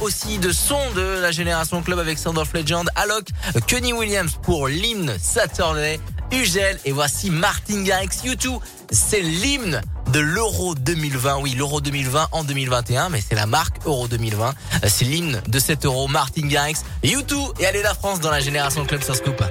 aussi 0.00 0.38
de 0.38 0.50
son 0.50 0.90
de 0.94 1.20
la 1.20 1.30
Génération 1.30 1.82
Club 1.82 1.98
avec 1.98 2.18
Sound 2.18 2.38
of 2.38 2.52
Legend, 2.52 2.88
Alok, 2.96 3.28
euh, 3.54 3.60
Kenny 3.66 3.92
Williams 3.92 4.32
pour 4.42 4.66
l'hymne 4.66 5.14
Saturday, 5.20 6.00
Ugel 6.32 6.78
et 6.84 6.92
voici 6.92 7.30
Martin 7.30 7.82
Garrix, 7.82 8.08
U2. 8.24 8.58
C'est 8.90 9.20
l'hymne 9.20 9.80
de 10.12 10.20
l'Euro 10.20 10.74
2020. 10.74 11.38
Oui, 11.40 11.54
l'Euro 11.56 11.80
2020 11.80 12.28
en 12.32 12.44
2021, 12.44 13.08
mais 13.10 13.22
c'est 13.26 13.36
la 13.36 13.46
marque 13.46 13.76
Euro 13.86 14.08
2020. 14.08 14.48
Euh, 14.48 14.88
C'est 14.88 15.04
l'hymne 15.04 15.40
de 15.46 15.58
cet 15.58 15.84
Euro, 15.84 16.08
Martin 16.08 16.46
Garrix, 16.48 16.78
U2 17.04 17.60
et 17.60 17.66
allez 17.66 17.82
la 17.82 17.94
France 17.94 18.20
dans 18.20 18.30
la 18.30 18.40
Génération 18.40 18.84
Club 18.84 19.02
sur 19.02 19.14
Scoop. 19.14 19.42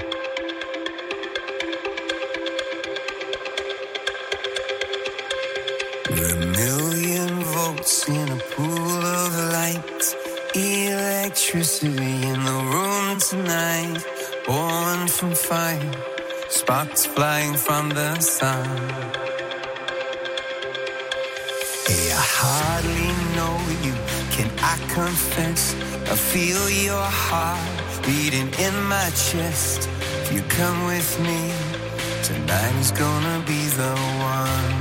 In 8.08 8.91
of 9.62 9.76
light. 9.76 10.16
Electricity 10.56 12.14
in 12.32 12.40
the 12.50 12.60
room 12.74 13.20
tonight. 13.20 14.04
Born 14.46 15.08
from 15.08 15.34
fire. 15.34 15.92
Sparks 16.50 17.06
flying 17.06 17.56
from 17.56 17.90
the 17.90 18.20
sun. 18.20 18.68
Hey, 21.88 22.12
I 22.12 22.26
hardly 22.40 23.08
know 23.38 23.56
you. 23.86 23.96
Can 24.36 24.50
I 24.74 24.76
confess? 24.94 25.76
I 26.14 26.16
feel 26.16 26.70
your 26.70 27.10
heart 27.26 28.04
beating 28.06 28.50
in 28.66 28.76
my 28.84 29.10
chest. 29.26 29.90
If 30.22 30.34
you 30.34 30.42
come 30.44 30.86
with 30.86 31.12
me, 31.28 31.42
tonight 32.24 32.76
is 32.80 32.92
gonna 32.92 33.44
be 33.46 33.62
the 33.80 33.94
one. 34.36 34.81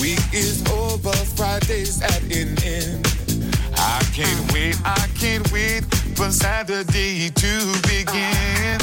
Week 0.00 0.20
is 0.32 0.64
over, 0.70 1.12
Friday's 1.36 2.02
at 2.02 2.22
an 2.22 2.56
end. 2.64 3.06
I 3.76 4.02
can't 4.12 4.52
wait, 4.52 4.76
I 4.84 5.06
can't 5.18 5.50
wait 5.52 5.84
for 6.16 6.30
Saturday 6.30 7.30
to 7.30 7.72
begin. 7.82 8.78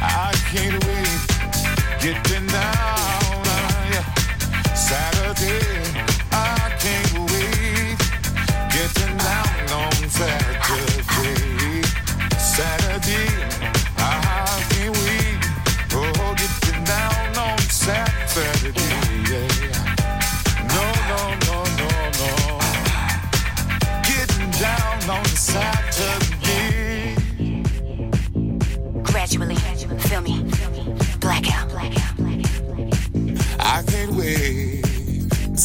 I 0.00 0.32
can't 0.50 0.84
wait, 0.84 1.20
getting 2.00 2.46
down, 2.46 3.46
on 3.48 4.76
Saturday. 4.76 5.87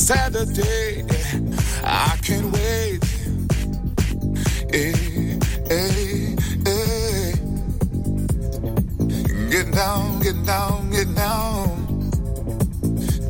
Saturday. 0.04 1.06
I 1.82 2.18
can't 2.22 2.52
wait. 2.52 3.00
Hey, 4.70 5.40
hey, 5.70 6.36
hey. 6.66 7.34
Get 9.50 9.72
down, 9.72 10.20
get 10.20 10.46
down, 10.46 10.90
get 10.92 11.16
down. 11.16 12.12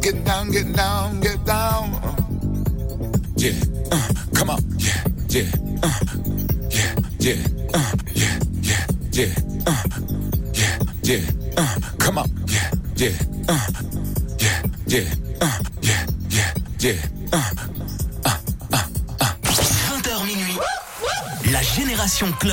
Get 0.01 0.25
down, 0.25 0.49
get 0.49 0.73
down, 0.73 1.19
get 1.19 1.45
down. 1.45 2.02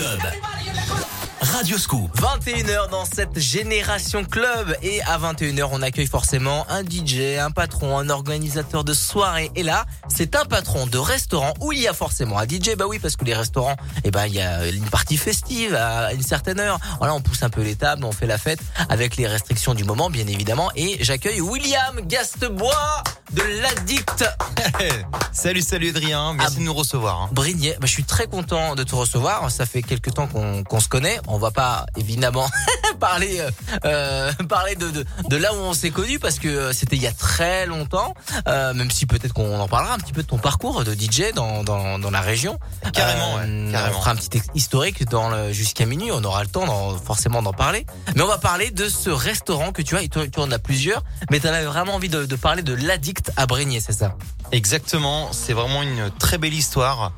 Club. 0.00 0.20
Radio 1.42 1.76
Scoop. 1.76 2.10
21h 2.18 2.88
dans 2.88 3.04
cette 3.04 3.38
génération 3.38 4.24
club. 4.24 4.74
Et 4.82 5.02
à 5.02 5.18
21h 5.18 5.68
on 5.72 5.82
accueille 5.82 6.06
forcément 6.06 6.66
un 6.70 6.82
DJ, 6.82 7.38
un 7.38 7.50
patron, 7.50 7.98
un 7.98 8.08
organisateur 8.08 8.82
de 8.82 8.94
soirée. 8.94 9.50
Et 9.56 9.62
là 9.62 9.84
c'est 10.08 10.36
un 10.36 10.46
patron 10.46 10.86
de 10.86 10.96
restaurant 10.96 11.52
où 11.60 11.72
il 11.72 11.80
y 11.80 11.86
a 11.86 11.92
forcément 11.92 12.38
un 12.38 12.48
DJ 12.48 12.76
bah 12.78 12.86
oui 12.88 12.98
parce 12.98 13.16
que 13.16 13.26
les 13.26 13.34
restaurants 13.34 13.76
eh 14.04 14.10
ben 14.10 14.24
il 14.24 14.32
y 14.32 14.40
a 14.40 14.68
une 14.68 14.88
partie 14.88 15.18
festive 15.18 15.74
à 15.74 16.14
une 16.14 16.22
certaine 16.22 16.60
heure. 16.60 16.78
Voilà 16.96 17.12
on 17.12 17.20
pousse 17.20 17.42
un 17.42 17.50
peu 17.50 17.60
les 17.60 17.76
tables 17.76 18.06
on 18.06 18.12
fait 18.12 18.26
la 18.26 18.38
fête 18.38 18.60
avec 18.88 19.18
les 19.18 19.26
restrictions 19.26 19.74
du 19.74 19.84
moment 19.84 20.08
bien 20.08 20.26
évidemment. 20.26 20.70
Et 20.76 20.96
j'accueille 21.04 21.42
William 21.42 22.00
Gastebois 22.06 23.02
de 23.34 23.42
l'addict 23.60 24.24
Salut, 25.32 25.62
salut 25.62 25.88
Adrien, 25.90 26.34
merci 26.34 26.56
de 26.58 26.62
nous 26.62 26.74
recevoir. 26.74 27.22
hein. 27.22 27.28
Brigné, 27.32 27.72
bah, 27.80 27.86
je 27.86 27.92
suis 27.92 28.04
très 28.04 28.26
content 28.26 28.74
de 28.74 28.82
te 28.82 28.94
recevoir. 28.94 29.50
Ça 29.50 29.64
fait 29.64 29.82
quelques 29.82 30.12
temps 30.12 30.26
qu'on 30.26 30.64
qu'on 30.64 30.80
se 30.80 30.88
connaît. 30.88 31.18
On 31.28 31.38
va 31.38 31.50
pas 31.50 31.86
évidemment 31.96 32.48
parler 32.98 33.40
euh, 33.40 33.50
euh, 33.84 34.32
parler 34.48 34.74
de, 34.76 34.90
de 34.90 35.04
de 35.28 35.36
là 35.36 35.52
où 35.54 35.56
on 35.58 35.72
s'est 35.74 35.90
connus 35.90 36.18
parce 36.18 36.38
que 36.38 36.48
euh, 36.48 36.72
c'était 36.72 36.96
il 36.96 37.02
y 37.02 37.06
a 37.06 37.12
très 37.12 37.66
longtemps. 37.66 38.14
Euh, 38.48 38.74
même 38.74 38.90
si 38.90 39.06
peut-être 39.06 39.32
qu'on 39.34 39.58
en 39.60 39.68
parlera 39.68 39.94
un 39.94 39.98
petit 39.98 40.12
peu 40.12 40.22
de 40.22 40.26
ton 40.28 40.38
parcours 40.38 40.84
de 40.84 40.92
DJ 40.94 41.32
dans 41.34 41.62
dans, 41.64 41.98
dans 41.98 42.10
la 42.10 42.20
région. 42.20 42.58
Carrément, 42.92 43.36
ouais, 43.36 43.42
Euh, 43.46 43.72
carrément. 43.72 43.96
On 43.96 44.00
fera 44.00 44.10
un 44.12 44.16
petit 44.16 44.42
historique 44.54 45.08
dans 45.08 45.28
le 45.30 45.52
jusqu'à 45.52 45.86
minuit. 45.86 46.10
On 46.12 46.22
aura 46.24 46.42
le 46.42 46.48
temps 46.48 46.66
d'en- 46.66 46.96
forcément 46.98 47.42
d'en 47.42 47.52
parler. 47.52 47.86
Mais 48.14 48.22
on 48.22 48.26
va 48.28 48.38
parler 48.38 48.70
de 48.70 48.88
ce 48.88 49.10
restaurant 49.10 49.72
que 49.72 49.82
tu 49.82 49.96
as. 49.96 50.02
Et 50.02 50.08
toi, 50.08 50.26
tu 50.26 50.40
en 50.40 50.50
as 50.50 50.58
plusieurs. 50.58 51.02
Mais 51.30 51.40
tu 51.40 51.46
avais 51.48 51.64
vraiment 51.64 51.94
envie 51.94 52.08
de, 52.08 52.24
de 52.24 52.36
parler 52.36 52.62
de 52.62 52.74
l'addict 52.74 53.30
à 53.36 53.46
Brigné, 53.46 53.80
c'est 53.80 53.92
ça? 53.92 54.14
Exactement, 54.52 55.32
c'est 55.32 55.52
vraiment 55.52 55.82
une 55.82 56.10
très 56.18 56.36
belle 56.38 56.54
histoire. 56.54 57.12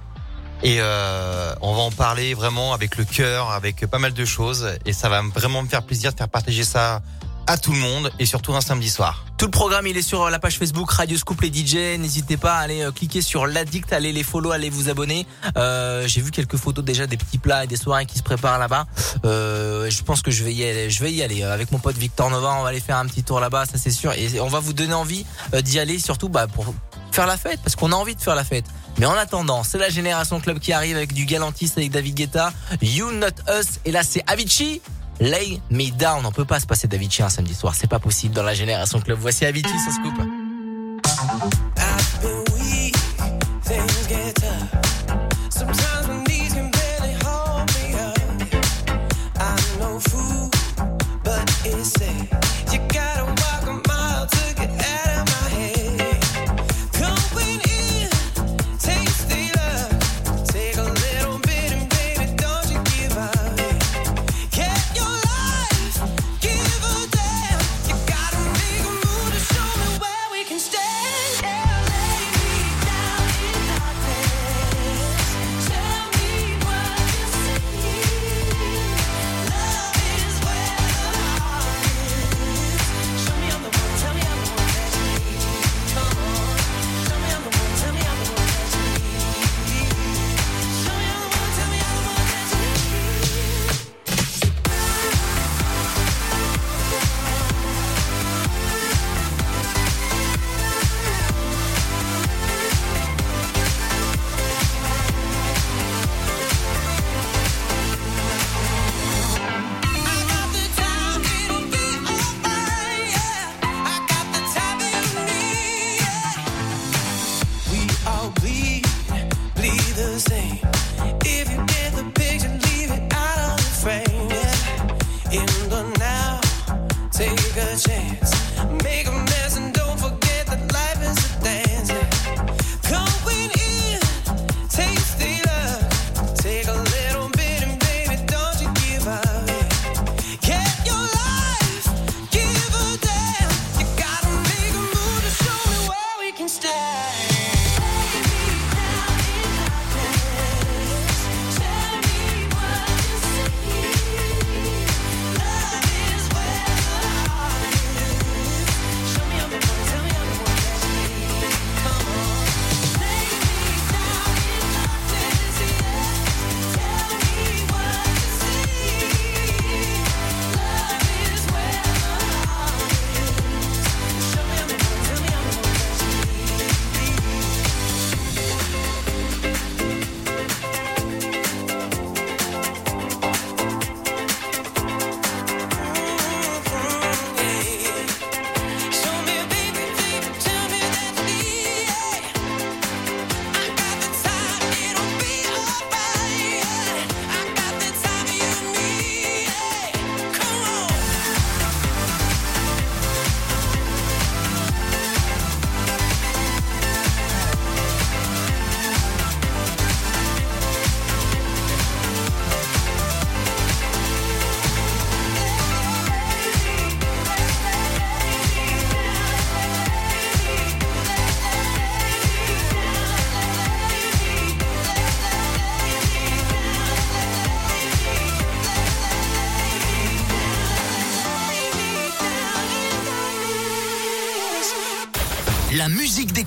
Et 0.62 0.76
euh, 0.80 1.54
on 1.60 1.74
va 1.74 1.82
en 1.82 1.90
parler 1.90 2.34
vraiment 2.34 2.72
avec 2.72 2.96
le 2.96 3.04
cœur, 3.04 3.50
avec 3.50 3.86
pas 3.86 3.98
mal 3.98 4.12
de 4.12 4.24
choses. 4.24 4.68
Et 4.86 4.92
ça 4.92 5.08
va 5.08 5.22
vraiment 5.34 5.62
me 5.62 5.68
faire 5.68 5.82
plaisir 5.82 6.12
de 6.12 6.18
faire 6.18 6.28
partager 6.28 6.64
ça 6.64 7.02
à 7.48 7.58
tout 7.58 7.72
le 7.72 7.78
monde 7.78 8.12
et 8.20 8.26
surtout 8.26 8.54
un 8.54 8.60
samedi 8.60 8.88
soir. 8.88 9.24
Tout 9.36 9.46
le 9.46 9.50
programme, 9.50 9.88
il 9.88 9.96
est 9.96 10.02
sur 10.02 10.30
la 10.30 10.38
page 10.38 10.56
Facebook 10.60 10.88
Radio 10.92 11.18
Scoop 11.18 11.40
les 11.40 11.52
DJ. 11.52 11.98
N'hésitez 11.98 12.36
pas 12.36 12.54
à 12.54 12.58
aller 12.60 12.82
euh, 12.82 12.92
cliquer 12.92 13.20
sur 13.20 13.48
l'addict, 13.48 13.92
allez 13.92 14.12
les 14.12 14.22
follow, 14.22 14.52
allez 14.52 14.70
vous 14.70 14.88
abonner. 14.88 15.26
Euh, 15.56 16.06
J'ai 16.06 16.20
vu 16.20 16.30
quelques 16.30 16.56
photos 16.56 16.84
déjà 16.84 17.08
des 17.08 17.16
petits 17.16 17.38
plats 17.38 17.64
et 17.64 17.66
des 17.66 17.76
soirées 17.76 18.06
qui 18.06 18.16
se 18.18 18.22
préparent 18.22 18.60
là-bas. 18.60 18.86
Euh, 19.24 19.90
je 19.90 20.02
pense 20.04 20.22
que 20.22 20.30
je 20.30 20.44
vais 20.44 20.54
y 20.54 20.62
aller. 20.62 20.88
Je 20.88 21.02
vais 21.02 21.12
y 21.12 21.20
aller 21.24 21.42
Euh, 21.42 21.52
avec 21.52 21.72
mon 21.72 21.80
pote 21.80 21.96
Victor 21.96 22.30
Nova. 22.30 22.54
On 22.60 22.62
va 22.62 22.68
aller 22.68 22.78
faire 22.78 22.98
un 22.98 23.06
petit 23.06 23.24
tour 23.24 23.40
là-bas, 23.40 23.66
ça 23.66 23.76
c'est 23.76 23.90
sûr. 23.90 24.12
Et 24.12 24.38
on 24.38 24.46
va 24.48 24.60
vous 24.60 24.72
donner 24.72 24.94
envie 24.94 25.26
euh, 25.54 25.60
d'y 25.60 25.80
aller, 25.80 25.98
surtout 25.98 26.28
bah, 26.28 26.46
pour 26.46 26.72
faire 27.14 27.26
la 27.26 27.36
fête, 27.36 27.60
parce 27.62 27.76
qu'on 27.76 27.92
a 27.92 27.96
envie 27.96 28.14
de 28.14 28.20
faire 28.20 28.34
la 28.34 28.44
fête. 28.44 28.64
Mais 28.98 29.06
en 29.06 29.14
attendant, 29.14 29.62
c'est 29.62 29.78
la 29.78 29.88
génération 29.88 30.40
club 30.40 30.58
qui 30.58 30.72
arrive 30.72 30.96
avec 30.96 31.12
du 31.12 31.24
Galantis 31.24 31.72
avec 31.76 31.90
David 31.90 32.14
Guetta, 32.14 32.52
You 32.80 33.10
Not 33.10 33.26
Us, 33.48 33.80
et 33.84 33.92
là 33.92 34.02
c'est 34.02 34.22
Avicii. 34.26 34.80
Lay 35.20 35.60
Me 35.70 35.90
Down, 35.90 36.26
on 36.26 36.32
peut 36.32 36.46
pas 36.46 36.58
se 36.58 36.66
passer 36.66 36.88
d'Avicii 36.88 37.22
un 37.22 37.28
samedi 37.28 37.54
soir, 37.54 37.74
c'est 37.76 37.86
pas 37.86 38.00
possible 38.00 38.34
dans 38.34 38.42
la 38.42 38.54
génération 38.54 39.00
club. 39.00 39.18
Voici 39.20 39.44
Avicii, 39.44 39.78
ça 39.78 39.92
se 39.92 40.41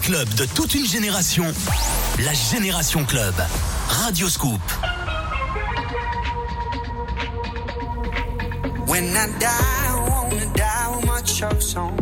club 0.06 0.30
de 0.36 0.46
toute 0.46 0.76
une 0.76 0.86
génération, 0.86 1.46
la 2.24 2.34
Génération 2.34 3.04
Club. 3.06 3.34
Radio 3.88 4.30
Scoop. 4.30 4.62
When 8.86 9.06
I 9.18 9.28
die, 9.40 9.50
I 9.50 10.08
wanna 10.08 10.46
die 10.54 10.96
with 10.96 11.06
my 11.08 11.22
chokes 11.22 11.76
on. 11.76 11.98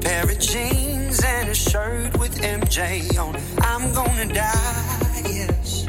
Pair 0.00 0.22
of 0.22 0.38
jeans 0.38 1.24
and 1.24 1.48
a 1.48 1.54
shirt 1.54 2.16
with 2.18 2.40
MJ 2.40 3.18
on. 3.18 3.34
I'm 3.62 3.92
gonna 3.92 4.32
die, 4.32 5.22
yes. 5.28 5.86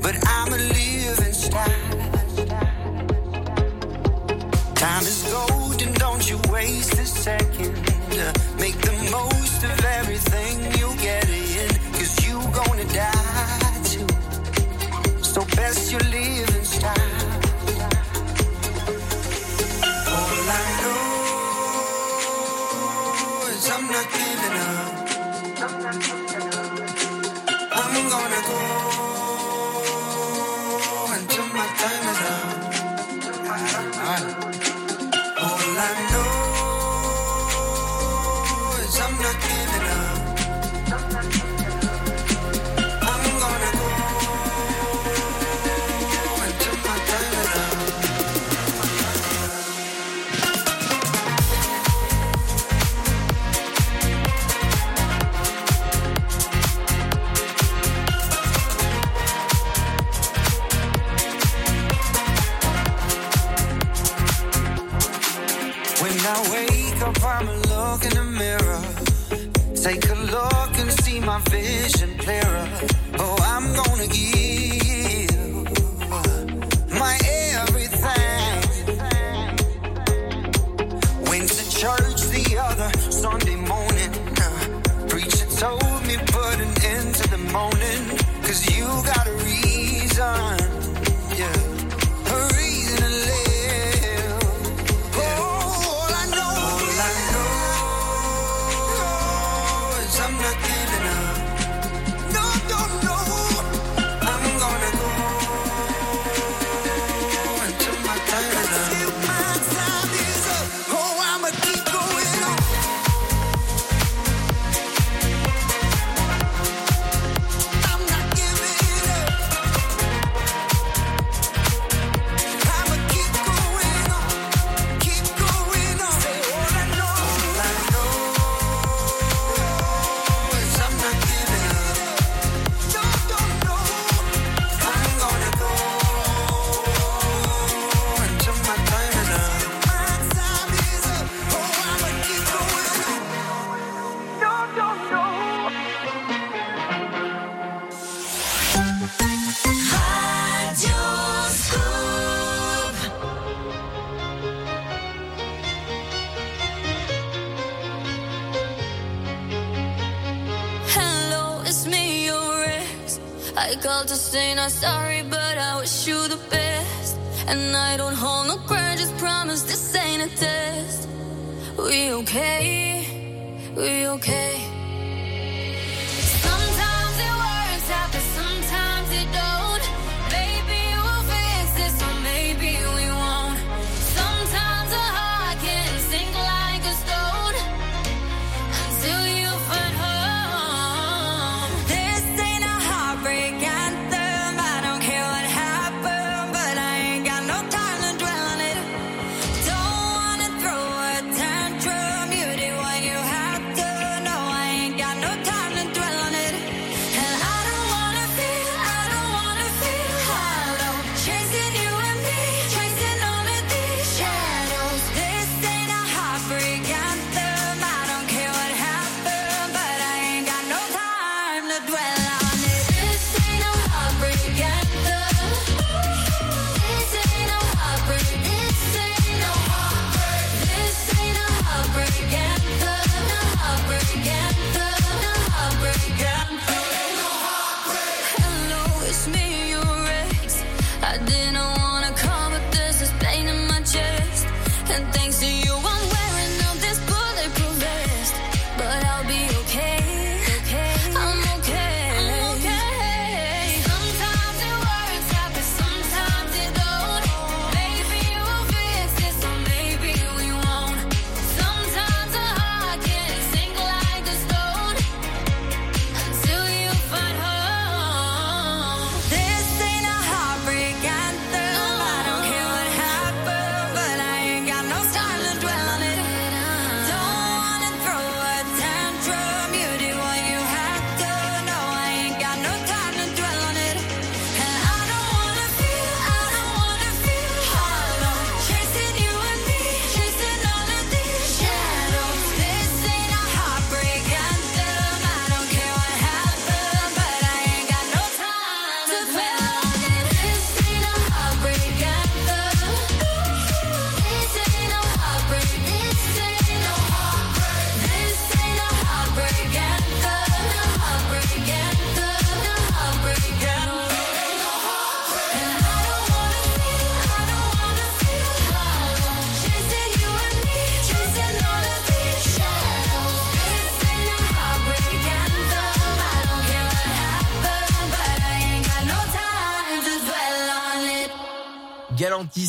But 0.00 0.14
I'm 0.26 0.50
a 0.50 0.56
living 0.56 1.34
star. 1.34 1.68
Time 4.74 5.02
is 5.02 5.24
golden, 5.30 5.92
don't 5.94 6.26
you 6.30 6.38
waste 6.50 6.94
a 6.94 7.04
second. 7.04 8.53
you 15.94 16.00
leave 16.10 16.53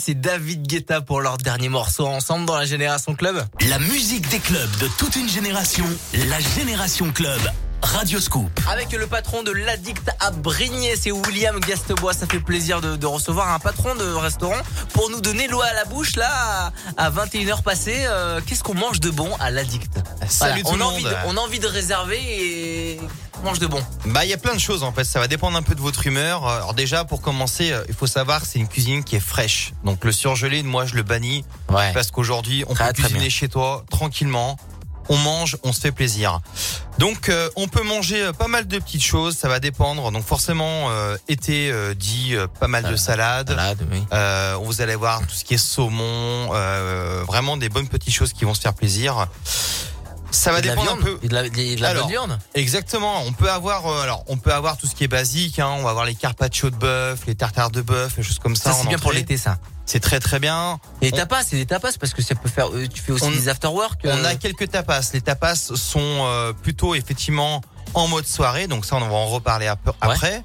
et 0.07 0.13
David 0.15 0.67
Guetta 0.67 1.01
pour 1.01 1.21
leur 1.21 1.37
dernier 1.37 1.69
morceau 1.69 2.05
ensemble 2.05 2.45
dans 2.45 2.55
la 2.57 2.65
Génération 2.65 3.15
Club. 3.15 3.43
La 3.69 3.79
musique 3.79 4.27
des 4.29 4.39
clubs 4.39 4.77
de 4.79 4.87
toute 4.97 5.15
une 5.15 5.29
génération, 5.29 5.85
la 6.27 6.39
Génération 6.39 7.11
Club, 7.11 7.39
Radio 7.81 8.19
Scoop. 8.19 8.49
Avec 8.71 8.91
le 8.93 9.05
patron 9.05 9.43
de 9.43 9.51
l'Addict 9.51 10.09
à 10.19 10.31
Brignais, 10.31 10.95
c'est 10.99 11.11
William 11.11 11.59
Gastebois. 11.59 12.13
Ça 12.13 12.25
fait 12.25 12.39
plaisir 12.39 12.81
de, 12.81 12.95
de 12.95 13.05
recevoir 13.05 13.51
un 13.53 13.59
patron 13.59 13.93
de 13.95 14.03
restaurant 14.13 14.55
pour 14.93 15.09
nous 15.11 15.21
donner 15.21 15.47
l'eau 15.47 15.61
à 15.61 15.71
la 15.73 15.85
bouche 15.85 16.15
là 16.15 16.71
à 16.97 17.11
21h 17.11 17.61
passées. 17.61 18.05
Euh, 18.07 18.41
Qu'est-ce 18.45 18.63
qu'on 18.63 18.73
mange 18.73 18.99
de 19.01 19.11
bon 19.11 19.29
à 19.39 19.51
l'Addict? 19.51 19.91
Salut 20.27 20.63
tout 20.63 20.69
on 20.71 20.75
le 20.77 20.81
a 20.81 20.85
monde. 20.85 20.93
envie 20.95 21.03
de- 21.03 21.15
on 21.27 21.37
a 21.37 21.39
envie 21.41 21.59
de 21.59 21.67
réserver 21.67 22.17
et 22.19 22.74
mange 23.45 23.59
de 23.59 23.67
bon. 23.67 23.81
Bah, 24.07 24.25
il 24.25 24.29
y 24.29 24.33
a 24.33 24.37
plein 24.37 24.55
de 24.55 24.59
choses 24.59 24.83
en 24.83 24.91
fait. 24.91 25.03
Ça 25.03 25.19
va 25.19 25.27
dépendre 25.27 25.55
un 25.55 25.61
peu 25.61 25.75
de 25.75 25.79
votre 25.81 26.05
humeur. 26.07 26.47
Alors 26.47 26.73
déjà, 26.73 27.05
pour 27.05 27.21
commencer, 27.21 27.71
euh, 27.71 27.83
il 27.87 27.93
faut 27.93 28.07
savoir 28.07 28.41
que 28.41 28.47
c'est 28.47 28.59
une 28.59 28.67
cuisine 28.67 29.03
qui 29.03 29.15
est 29.15 29.19
fraîche. 29.21 29.71
Donc 29.83 30.03
le 30.03 30.11
surgelé, 30.11 30.63
moi, 30.63 30.85
je 30.85 30.95
le 30.95 31.03
bannis 31.03 31.45
parce 31.93 32.09
qu'aujourd'hui, 32.11 32.65
on 32.67 32.73
peut 32.73 32.83
cuisiner 32.93 33.19
bien. 33.19 33.29
chez 33.29 33.47
toi 33.47 33.85
tranquillement. 33.89 34.57
On 35.07 35.17
mange, 35.17 35.57
on 35.63 35.71
se 35.71 35.81
fait 35.81 35.91
plaisir. 35.91 36.39
Donc, 36.97 37.29
euh, 37.29 37.47
on 37.55 37.67
peut 37.67 37.83
manger 37.83 38.23
euh, 38.23 38.33
pas 38.33 38.47
mal 38.47 38.65
de 38.67 38.79
petites 38.79 39.03
choses. 39.03 39.37
Ça 39.37 39.47
va 39.47 39.59
dépendre. 39.59 40.11
Donc, 40.11 40.25
forcément, 40.25 40.89
euh, 40.89 41.15
été 41.27 41.69
euh, 41.71 41.93
dit 41.93 42.33
euh, 42.33 42.47
pas 42.47 42.67
mal 42.67 42.85
de 42.89 42.95
salades. 42.95 43.55
Euh, 44.11 44.57
vous 44.63 44.81
allez 44.81 44.95
voir 44.95 45.19
tout 45.21 45.35
ce 45.35 45.45
qui 45.45 45.53
est 45.53 45.59
saumon, 45.59 46.49
euh, 46.55 47.23
vraiment 47.27 47.55
des 47.55 47.69
bonnes 47.69 47.87
petites 47.87 48.15
choses 48.15 48.33
qui 48.33 48.45
vont 48.45 48.55
se 48.55 48.61
faire 48.61 48.73
plaisir. 48.73 49.27
Ça 50.35 50.51
va 50.51 50.61
dépendre 50.61 50.91
un 50.91 50.97
peu. 50.97 51.17
Et 51.23 51.27
de 51.27 51.33
la, 51.33 51.49
de 51.49 51.81
la 51.81 51.89
Alors, 51.89 52.03
bonne 52.03 52.11
viande 52.11 52.39
Exactement. 52.53 53.21
On 53.25 53.33
peut 53.33 53.49
avoir, 53.49 53.87
euh, 53.87 54.01
alors, 54.01 54.23
on 54.27 54.37
peut 54.37 54.53
avoir 54.53 54.77
tout 54.77 54.85
ce 54.87 54.95
qui 54.95 55.03
est 55.03 55.07
basique. 55.07 55.59
Hein. 55.59 55.69
On 55.79 55.83
va 55.83 55.89
avoir 55.91 56.05
les 56.05 56.15
carpaccio 56.15 56.69
de 56.69 56.75
bœuf, 56.75 57.21
les 57.27 57.35
tartares 57.35 57.71
de 57.71 57.81
bœuf, 57.81 58.17
les 58.17 58.23
choses 58.23 58.39
comme 58.39 58.55
ça. 58.55 58.71
Ça, 58.71 58.73
c'est 58.79 58.85
en 58.85 58.89
bien 58.89 58.99
pour 58.99 59.11
l'été, 59.13 59.37
ça. 59.37 59.57
C'est 59.85 59.99
très 59.99 60.19
très 60.19 60.39
bien. 60.39 60.79
Et 61.01 61.09
On- 61.13 61.15
tapas, 61.15 61.43
c'est 61.43 61.55
des 61.57 61.65
tapas 61.65 61.91
parce 61.99 62.13
que 62.13 62.21
ça 62.23 62.33
peut 62.35 62.49
faire. 62.49 62.69
euh, 62.73 62.87
Tu 62.87 63.01
fais 63.01 63.11
aussi 63.11 63.23
On- 63.25 63.31
des 63.31 63.49
after 63.49 63.67
work. 63.67 64.03
euh, 64.05 64.15
On 64.19 64.25
a 64.25 64.35
quelques 64.35 64.69
tapas. 64.71 65.01
Les 65.13 65.21
tapas 65.21 65.55
sont 65.55 65.99
euh, 66.01 66.53
plutôt 66.53 66.95
effectivement 66.95 67.61
en 67.93 68.07
mode 68.07 68.25
soirée, 68.27 68.67
donc 68.67 68.83
ça 68.85 68.95
on 68.95 68.99
va 68.99 69.13
en 69.13 69.27
reparler 69.27 69.67
ap- 69.67 69.95
après. 70.01 70.43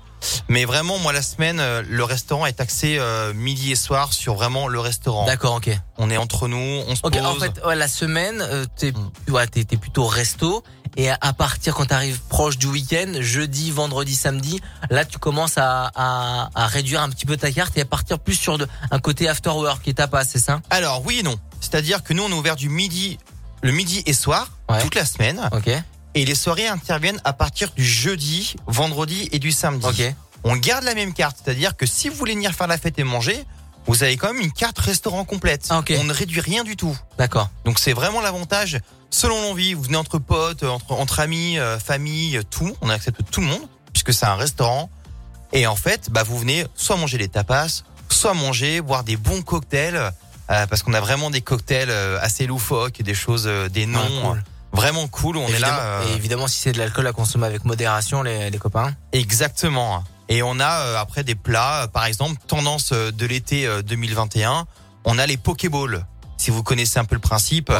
Mais 0.48 0.64
vraiment, 0.64 0.98
moi 0.98 1.12
la 1.12 1.22
semaine, 1.22 1.60
euh, 1.60 1.82
le 1.88 2.04
restaurant 2.04 2.46
est 2.46 2.60
axé 2.60 2.96
euh, 2.98 3.32
midi 3.34 3.72
et 3.72 3.76
soir 3.76 4.12
sur 4.12 4.34
vraiment 4.34 4.68
le 4.68 4.78
restaurant. 4.80 5.26
D'accord, 5.26 5.54
ok. 5.54 5.70
On 5.98 6.10
est 6.10 6.16
entre 6.16 6.48
nous, 6.48 6.56
on 6.86 6.94
se 6.94 7.00
Ok, 7.02 7.12
pose. 7.18 7.26
en 7.26 7.34
fait, 7.36 7.60
ouais, 7.66 7.76
la 7.76 7.88
semaine, 7.88 8.40
euh, 8.40 8.64
t'es 8.76 8.92
Hmm. 8.92 9.32
ouais, 9.32 9.46
t'es 9.46 9.64
plutôt 9.76 10.06
resto. 10.06 10.62
Et 10.96 11.08
à, 11.08 11.32
partir 11.32 11.74
quand 11.76 11.86
t'arrives 11.86 12.18
proche 12.28 12.58
du 12.58 12.66
week-end, 12.66 13.12
jeudi, 13.20 13.70
vendredi, 13.70 14.16
samedi, 14.16 14.60
là 14.90 15.04
tu 15.04 15.18
commences 15.18 15.56
à, 15.56 15.88
à, 15.94 16.50
à 16.56 16.66
réduire 16.66 17.00
un 17.00 17.08
petit 17.10 17.26
peu 17.26 17.36
ta 17.36 17.52
carte 17.52 17.78
et 17.78 17.82
à 17.82 17.84
partir 17.84 18.18
plus 18.18 18.34
sur 18.34 18.58
de, 18.58 18.66
un 18.90 18.98
côté 18.98 19.28
after 19.28 19.50
work 19.50 19.86
et 19.86 19.94
tapas, 19.94 20.24
c'est 20.24 20.40
ça? 20.40 20.60
Alors 20.68 21.06
oui 21.06 21.18
et 21.20 21.22
non. 21.22 21.36
C'est-à-dire 21.60 22.02
que 22.02 22.12
nous 22.12 22.24
on 22.24 22.28
est 22.30 22.34
ouvert 22.34 22.56
du 22.56 22.68
midi, 22.68 23.18
le 23.62 23.70
midi 23.70 24.02
et 24.06 24.12
soir 24.12 24.48
toute 24.82 24.96
la 24.96 25.04
semaine. 25.04 25.40
Ok. 25.52 25.70
Et 26.14 26.24
les 26.24 26.34
soirées 26.34 26.66
interviennent 26.66 27.20
à 27.24 27.32
partir 27.32 27.70
du 27.72 27.84
jeudi, 27.84 28.56
vendredi 28.66 29.28
et 29.32 29.38
du 29.38 29.52
samedi. 29.52 29.86
Ok. 29.86 30.14
On 30.44 30.56
garde 30.56 30.84
la 30.84 30.94
même 30.94 31.12
carte, 31.12 31.36
c'est-à-dire 31.42 31.76
que 31.76 31.86
si 31.86 32.08
vous 32.08 32.16
voulez 32.16 32.34
venir 32.34 32.52
faire 32.52 32.66
la 32.66 32.78
fête 32.78 32.98
et 32.98 33.04
manger, 33.04 33.44
vous 33.86 34.02
avez 34.02 34.16
quand 34.16 34.32
même 34.32 34.42
une 34.42 34.52
carte 34.52 34.78
restaurant 34.78 35.24
complète. 35.24 35.68
On 35.70 36.04
ne 36.04 36.12
réduit 36.12 36.40
rien 36.40 36.64
du 36.64 36.76
tout. 36.76 36.96
D'accord. 37.18 37.50
Donc 37.64 37.78
c'est 37.78 37.92
vraiment 37.92 38.20
l'avantage. 38.20 38.78
Selon 39.10 39.40
l'envie, 39.42 39.74
vous 39.74 39.82
venez 39.82 39.96
entre 39.96 40.18
potes, 40.18 40.62
entre, 40.62 40.92
entre 40.92 41.20
amis, 41.20 41.58
euh, 41.58 41.78
famille, 41.78 42.40
tout. 42.50 42.74
On 42.80 42.88
accepte 42.88 43.20
tout 43.30 43.40
le 43.40 43.48
monde 43.48 43.62
puisque 43.92 44.12
c'est 44.12 44.26
un 44.26 44.36
restaurant. 44.36 44.90
Et 45.52 45.66
en 45.66 45.76
fait, 45.76 46.10
bah 46.10 46.22
vous 46.22 46.38
venez 46.38 46.64
soit 46.74 46.96
manger 46.96 47.18
des 47.18 47.28
tapas, 47.28 47.82
soit 48.08 48.34
manger, 48.34 48.80
boire 48.80 49.04
des 49.04 49.16
bons 49.16 49.42
cocktails, 49.42 49.96
euh, 49.96 50.66
parce 50.66 50.82
qu'on 50.82 50.94
a 50.94 51.00
vraiment 51.00 51.30
des 51.30 51.40
cocktails 51.40 51.90
euh, 51.90 52.18
assez 52.20 52.46
loufoques, 52.46 53.02
des 53.02 53.14
choses, 53.14 53.46
euh, 53.46 53.68
des 53.68 53.86
noms 53.86 54.00
Ah, 54.00 54.26
cool. 54.28 54.42
Vraiment 54.72 55.06
cool. 55.08 55.36
On 55.36 55.48
est 55.48 55.58
là. 55.58 55.80
euh, 55.80 56.04
Et 56.08 56.16
évidemment, 56.16 56.46
si 56.48 56.58
c'est 56.58 56.72
de 56.72 56.78
l'alcool 56.78 57.06
à 57.06 57.12
consommer 57.12 57.46
avec 57.46 57.64
modération, 57.64 58.22
les, 58.22 58.50
les 58.50 58.58
copains. 58.58 58.94
Exactement. 59.12 60.04
Et 60.28 60.42
on 60.42 60.60
a 60.60 60.80
euh, 60.86 60.96
après 61.00 61.24
des 61.24 61.34
plats, 61.34 61.82
euh, 61.82 61.86
par 61.86 62.04
exemple, 62.04 62.40
tendance 62.46 62.90
euh, 62.92 63.10
de 63.10 63.26
l'été 63.26 63.66
euh, 63.66 63.82
2021, 63.82 64.66
on 65.04 65.18
a 65.18 65.26
les 65.26 65.36
Pokéballs. 65.36 66.04
Si 66.36 66.50
vous 66.50 66.62
connaissez 66.62 66.98
un 66.98 67.04
peu 67.04 67.14
le 67.16 67.20
principe, 67.20 67.70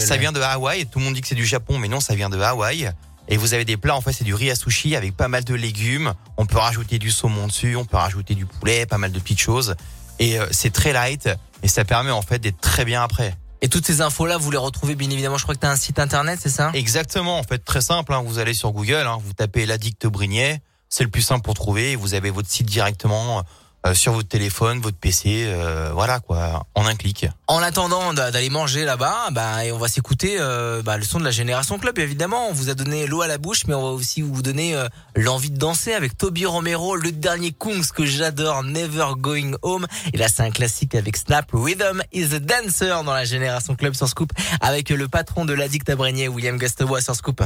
ça 0.00 0.14
le- 0.16 0.20
vient 0.20 0.32
de 0.32 0.40
Hawaï. 0.40 0.86
Tout 0.86 0.98
le 0.98 1.04
monde 1.06 1.14
dit 1.14 1.20
que 1.20 1.28
c'est 1.28 1.34
du 1.34 1.46
Japon, 1.46 1.78
mais 1.78 1.88
non, 1.88 2.00
ça 2.00 2.14
vient 2.14 2.28
de 2.28 2.38
Hawaï. 2.40 2.90
Et 3.28 3.36
vous 3.36 3.54
avez 3.54 3.64
des 3.64 3.76
plats, 3.76 3.94
en 3.94 4.00
fait, 4.00 4.12
c'est 4.12 4.24
du 4.24 4.34
riz 4.34 4.50
à 4.50 4.54
sushi 4.56 4.96
avec 4.96 5.16
pas 5.16 5.28
mal 5.28 5.44
de 5.44 5.54
légumes. 5.54 6.12
On 6.36 6.46
peut 6.46 6.58
rajouter 6.58 6.98
du 6.98 7.10
saumon 7.10 7.46
dessus, 7.46 7.76
on 7.76 7.84
peut 7.84 7.96
rajouter 7.96 8.34
du 8.34 8.44
poulet, 8.44 8.86
pas 8.86 8.98
mal 8.98 9.12
de 9.12 9.18
petites 9.20 9.40
choses. 9.40 9.74
Et 10.18 10.38
euh, 10.38 10.46
c'est 10.50 10.72
très 10.72 10.92
light 10.92 11.28
et 11.62 11.68
ça 11.68 11.84
permet 11.84 12.10
en 12.10 12.22
fait 12.22 12.38
d'être 12.40 12.60
très 12.60 12.84
bien 12.84 13.02
après. 13.02 13.36
Et 13.62 13.68
toutes 13.68 13.86
ces 13.86 14.00
infos-là, 14.00 14.38
vous 14.38 14.50
les 14.50 14.56
retrouvez 14.56 14.94
bien 14.94 15.10
évidemment. 15.10 15.36
Je 15.36 15.42
crois 15.42 15.54
que 15.54 15.60
tu 15.60 15.66
as 15.66 15.70
un 15.70 15.76
site 15.76 15.98
internet, 15.98 16.38
c'est 16.42 16.48
ça? 16.48 16.70
Exactement, 16.74 17.38
en 17.38 17.42
fait, 17.42 17.58
très 17.58 17.80
simple. 17.82 18.12
hein. 18.14 18.22
Vous 18.24 18.38
allez 18.38 18.54
sur 18.54 18.72
Google, 18.72 19.06
hein, 19.06 19.18
vous 19.22 19.32
tapez 19.34 19.66
l'addict 19.66 20.06
Brignais, 20.06 20.62
c'est 20.88 21.04
le 21.04 21.10
plus 21.10 21.22
simple 21.22 21.42
pour 21.42 21.54
trouver. 21.54 21.94
Vous 21.94 22.14
avez 22.14 22.30
votre 22.30 22.48
site 22.48 22.66
directement 22.66 23.42
euh, 23.86 23.94
sur 23.94 24.12
votre 24.12 24.28
téléphone, 24.28 24.80
votre 24.80 24.96
PC, 24.98 25.44
euh, 25.46 25.90
voilà 25.92 26.20
quoi, 26.20 26.66
en 26.74 26.86
un 26.86 26.94
clic. 26.94 27.26
En 27.46 27.58
attendant 27.62 28.12
d'a- 28.12 28.30
d'aller 28.30 28.50
manger 28.50 28.84
là-bas, 28.84 29.28
bah, 29.32 29.58
on 29.72 29.78
va 29.78 29.88
s'écouter 29.88 30.36
euh, 30.38 30.82
bah, 30.82 30.96
le 30.98 31.04
son 31.04 31.18
de 31.18 31.24
la 31.24 31.30
Génération 31.30 31.78
Club, 31.78 31.98
évidemment. 31.98 32.48
On 32.48 32.52
vous 32.52 32.68
a 32.70 32.74
donné 32.74 33.06
l'eau 33.06 33.22
à 33.22 33.26
la 33.26 33.38
bouche, 33.38 33.66
mais 33.66 33.74
on 33.74 33.82
va 33.82 33.88
aussi 33.88 34.20
vous 34.22 34.42
donner 34.42 34.74
euh, 34.76 34.86
l'envie 35.16 35.50
de 35.50 35.56
danser 35.58 35.92
avec 35.94 36.16
Toby 36.18 36.46
Romero, 36.46 36.96
le 36.96 37.10
dernier 37.12 37.52
Kungs 37.52 37.86
que 37.94 38.04
j'adore, 38.04 38.62
Never 38.64 39.06
Going 39.16 39.52
Home. 39.62 39.86
Et 40.12 40.18
là, 40.18 40.28
c'est 40.28 40.42
un 40.42 40.50
classique 40.50 40.94
avec 40.94 41.16
Snap, 41.16 41.46
Rhythm 41.52 42.02
is 42.12 42.34
a 42.34 42.38
Dancer 42.38 43.02
dans 43.04 43.14
la 43.14 43.24
Génération 43.24 43.74
Club 43.76 43.94
sur 43.94 44.08
Scoop, 44.08 44.30
avec 44.60 44.90
le 44.90 45.08
patron 45.08 45.44
de 45.44 45.52
l'addict 45.54 45.88
à 45.88 45.94
William 45.94 46.56
Gastebois 46.58 47.00
sur 47.00 47.14
Scoop. 47.14 47.42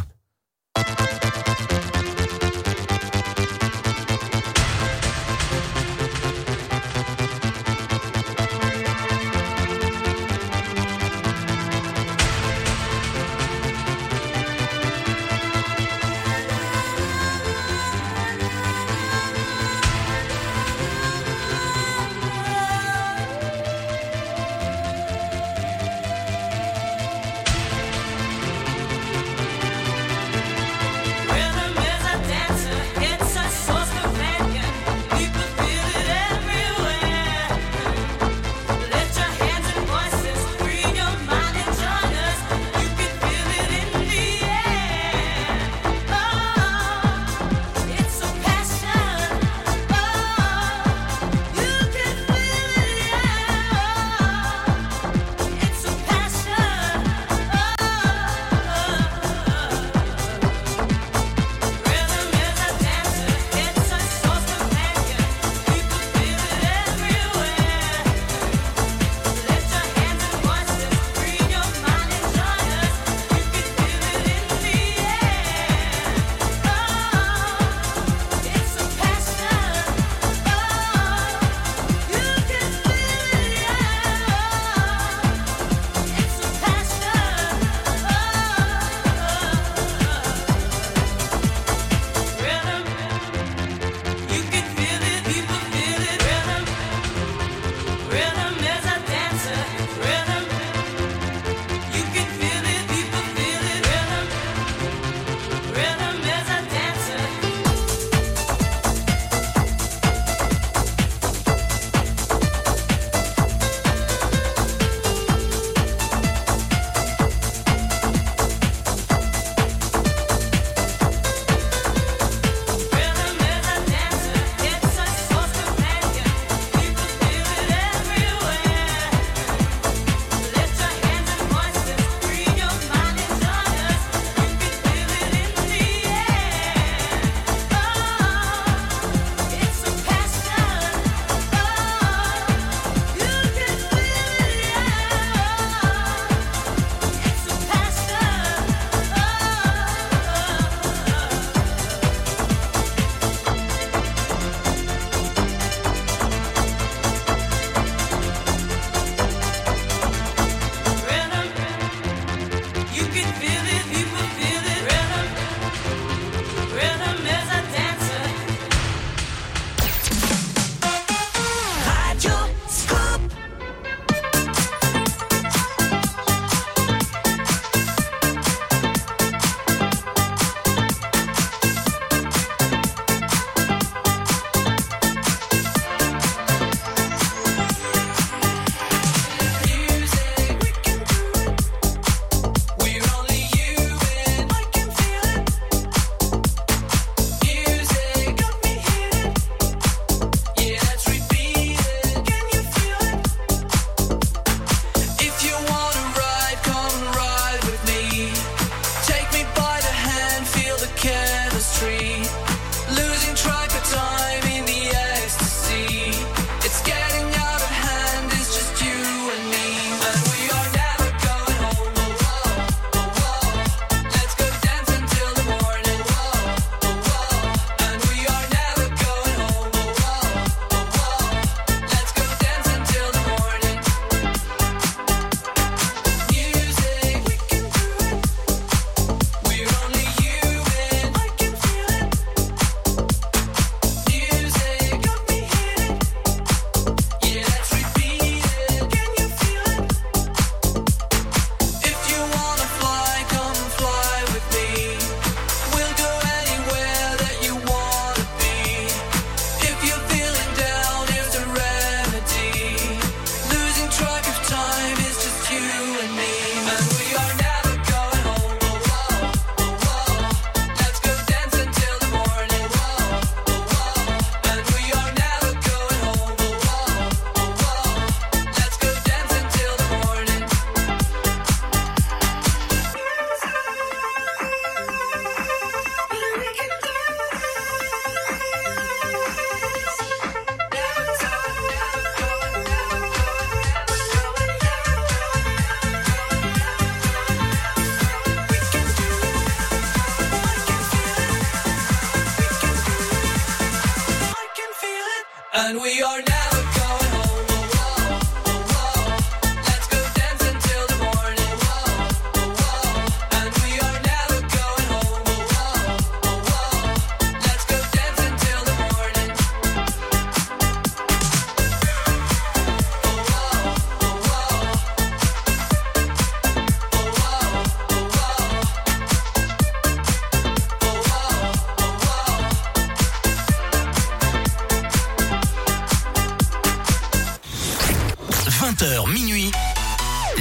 20h 338.84 339.12
minuit, 339.14 339.50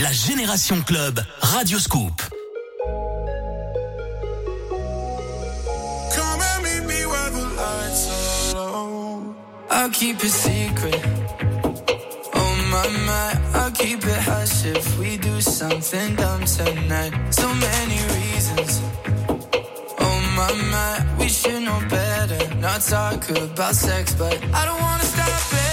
la 0.02 0.12
Génération 0.12 0.82
Club, 0.82 1.24
Radio 1.40 1.80
Scoop. 1.80 2.22
I'll 9.70 9.90
keep 9.92 10.22
it 10.24 10.30
secret. 10.30 11.02
Oh 12.36 12.56
my 12.70 12.88
my, 13.06 13.60
I'll 13.60 13.72
keep 13.72 14.04
it 14.04 14.22
hush 14.28 14.66
if 14.66 15.00
we 15.00 15.16
do 15.18 15.40
something 15.40 16.16
dumb 16.16 16.44
tonight. 16.44 17.14
So 17.32 17.48
many 17.48 18.00
reasons. 18.18 18.82
Oh 20.00 20.20
my 20.36 20.52
my, 20.70 21.06
we 21.18 21.30
should 21.30 21.64
know 21.64 21.80
better. 21.90 22.56
Not 22.56 22.82
talk 22.82 23.30
about 23.30 23.76
sex, 23.76 24.14
but 24.16 24.38
I 24.54 24.66
don't 24.66 24.82
wanna 24.82 25.04
stop 25.04 25.54
it. 25.54 25.73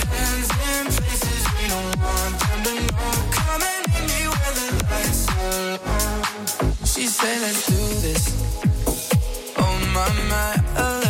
She 7.01 7.07
said, 7.07 7.41
let's 7.41 7.65
do 7.65 7.73
this. 8.01 8.23
Oh 9.57 9.75
my, 9.91 10.07
my, 10.29 10.79
a 10.79 10.83
oh. 10.83 11.00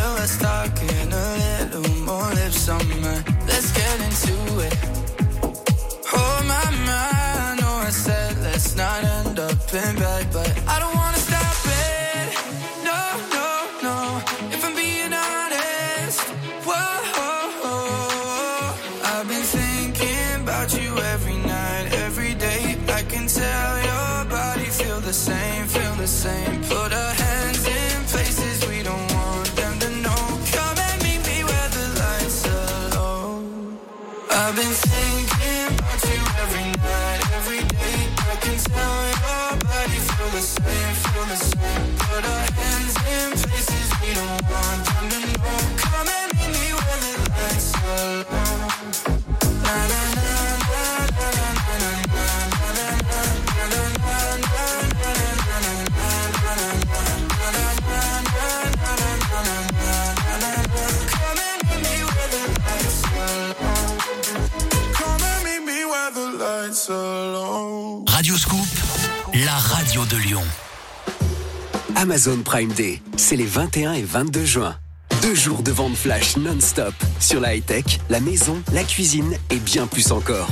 Amazon 71.96 72.38
Prime 72.42 72.72
Day, 72.72 73.02
c'est 73.18 73.36
les 73.36 73.44
21 73.44 73.92
et 73.92 74.02
22 74.02 74.44
juin. 74.44 74.74
Deux 75.20 75.34
jours 75.34 75.62
de 75.62 75.70
vente 75.70 75.96
flash 75.96 76.38
non-stop 76.38 76.94
sur 77.20 77.40
la 77.40 77.54
high-tech, 77.54 78.00
la 78.08 78.20
maison, 78.20 78.62
la 78.72 78.84
cuisine 78.84 79.36
et 79.50 79.58
bien 79.58 79.86
plus 79.86 80.10
encore. 80.10 80.48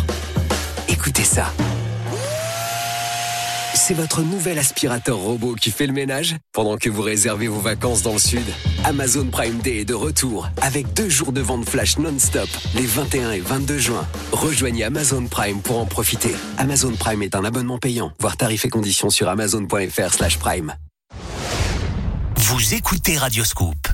Écoutez 0.89 1.25
ça. 1.25 1.55
C'est 3.91 3.97
votre 3.97 4.23
nouvel 4.23 4.57
aspirateur 4.61 5.17
robot 5.17 5.57
qui 5.57 5.73
fait 5.73 5.89
le 5.89 5.93
ménage 5.93 6.37
pendant 6.53 6.77
que 6.77 6.89
vous 6.89 7.03
réservez 7.03 7.49
vos 7.49 7.59
vacances 7.59 8.03
dans 8.03 8.12
le 8.12 8.21
sud. 8.21 8.45
Amazon 8.85 9.27
Prime 9.27 9.59
Day 9.59 9.79
est 9.79 9.85
de 9.85 9.95
retour 9.95 10.49
avec 10.62 10.93
deux 10.93 11.09
jours 11.09 11.33
de 11.33 11.41
vente 11.41 11.69
flash 11.69 11.99
non-stop 11.99 12.49
les 12.77 12.87
21 12.87 13.33
et 13.33 13.41
22 13.41 13.79
juin. 13.79 14.07
Rejoignez 14.31 14.85
Amazon 14.85 15.27
Prime 15.27 15.61
pour 15.61 15.81
en 15.81 15.87
profiter. 15.87 16.37
Amazon 16.57 16.93
Prime 16.93 17.25
est 17.25 17.35
un 17.35 17.45
abonnement 17.45 17.79
payant. 17.79 18.12
Voir 18.21 18.37
tarifs 18.37 18.65
et 18.65 18.69
conditions 18.69 19.11
sur 19.11 19.29
amazon.fr 19.29 20.15
slash 20.15 20.39
prime. 20.39 20.73
Vous 22.37 22.75
écoutez 22.75 23.19
Radio 23.19 23.43
Scoop. 23.43 23.89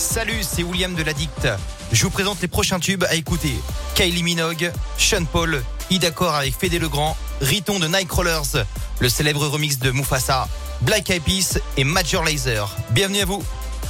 Salut, 0.00 0.40
c'est 0.40 0.62
William 0.62 0.94
de 0.94 1.02
l'Addict. 1.02 1.46
Je 1.92 2.02
vous 2.04 2.10
présente 2.10 2.40
les 2.40 2.48
prochains 2.48 2.80
tubes 2.80 3.04
à 3.04 3.16
écouter. 3.16 3.54
Kylie 3.94 4.22
Minogue, 4.22 4.72
Sean 4.96 5.26
Paul, 5.26 5.62
Idacor 5.90 6.34
avec 6.34 6.58
Fédé 6.58 6.78
Legrand, 6.78 7.18
Riton 7.42 7.78
de 7.78 7.86
Nightcrawlers, 7.86 8.64
le 8.98 9.08
célèbre 9.10 9.46
remix 9.46 9.78
de 9.78 9.90
Mufasa, 9.90 10.48
Black 10.80 11.10
Eyed 11.10 11.22
Peas 11.22 11.58
et 11.76 11.84
Major 11.84 12.24
Lazer. 12.24 12.74
Bienvenue 12.92 13.20
à 13.20 13.24
vous. 13.26 13.44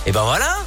Et 0.04 0.10
ben 0.10 0.24
voilà. 0.24 0.58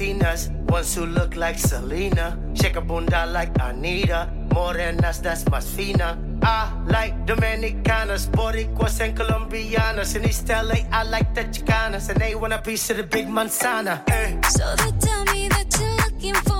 Latinas, 0.00 0.48
ones 0.70 0.94
who 0.94 1.04
look 1.04 1.36
like 1.36 1.58
Selena, 1.58 2.38
shake 2.54 2.76
a 2.76 2.80
bunda 2.80 3.26
like 3.26 3.50
Anita, 3.60 4.30
morenas 4.48 5.20
that's 5.20 5.44
más 5.44 5.64
fina. 5.76 6.18
I 6.42 6.72
like 6.86 7.26
Dominicanas, 7.26 8.26
Boricuas 8.30 8.98
and 9.00 9.14
Colombianas. 9.14 10.16
In 10.16 10.24
East 10.24 10.48
LA, 10.48 10.86
I 10.90 11.02
like 11.02 11.34
the 11.34 11.44
Chicanas, 11.44 12.08
and 12.08 12.18
they 12.18 12.34
want 12.34 12.54
a 12.54 12.62
piece 12.62 12.88
of 12.88 12.96
the 12.96 13.02
big 13.02 13.26
manzana. 13.26 14.02
Eh. 14.08 14.40
So 14.48 14.74
they 14.76 14.90
tell 15.00 15.24
me 15.34 15.48
that 15.48 15.76
you're 15.78 15.96
looking 15.96 16.34
for. 16.34 16.59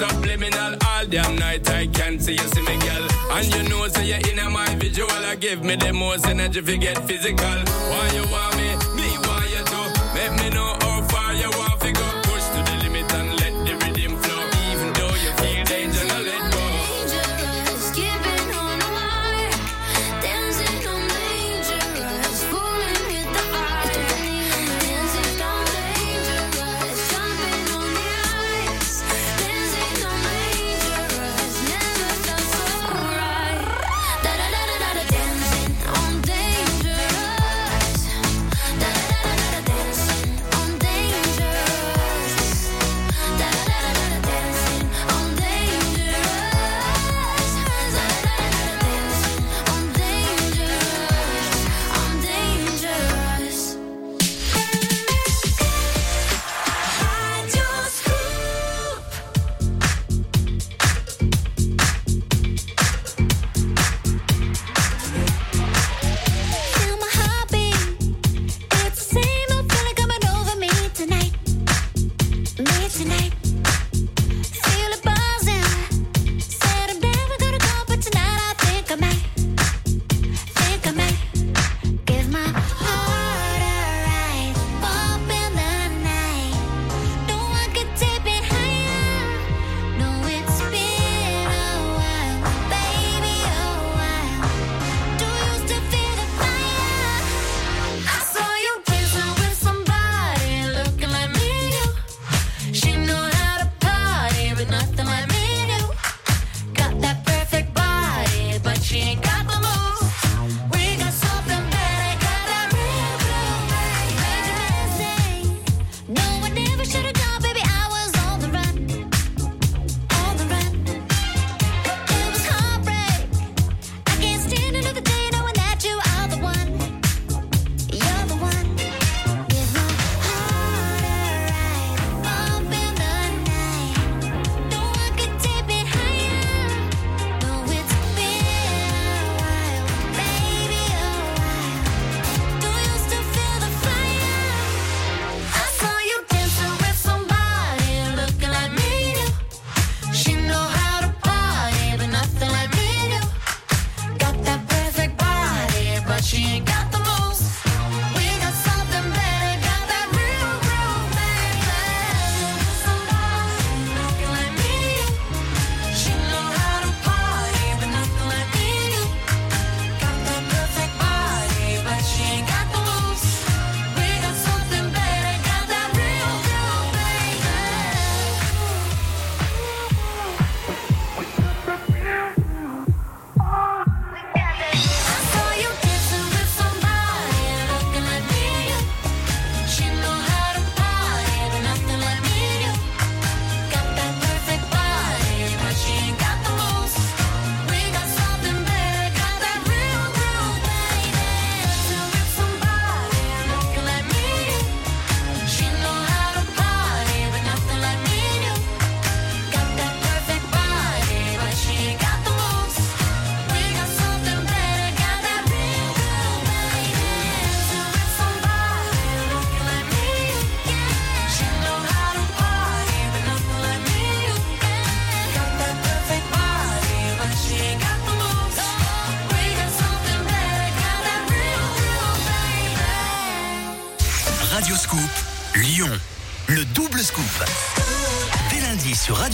Subliminal 0.00 0.78
all 0.86 1.04
damn 1.10 1.36
night, 1.36 1.68
I 1.68 1.86
can't 1.86 2.22
see 2.22 2.32
you 2.32 2.38
see 2.38 2.62
me, 2.62 2.74
girl. 2.78 3.06
And 3.32 3.54
you 3.54 3.68
know, 3.68 3.86
so 3.88 4.00
you're 4.00 4.16
in 4.16 4.50
my 4.50 4.74
visual. 4.76 5.10
I 5.10 5.34
give 5.34 5.62
me 5.62 5.76
the 5.76 5.92
most 5.92 6.26
energy 6.26 6.58
if 6.58 6.70
you 6.70 6.78
get 6.78 6.96
physical. 7.06 7.36
Why 7.36 8.10
you 8.14 8.24
want 8.32 8.56
me? 8.56 8.68
Me, 8.96 9.08
why 9.26 9.44
you 9.52 9.62
do? 9.68 9.82
Make 10.14 10.42
me 10.42 10.56
know 10.56 10.74
how 10.80 11.02
far 11.02 11.34
you 11.34 11.50
want. 11.50 11.79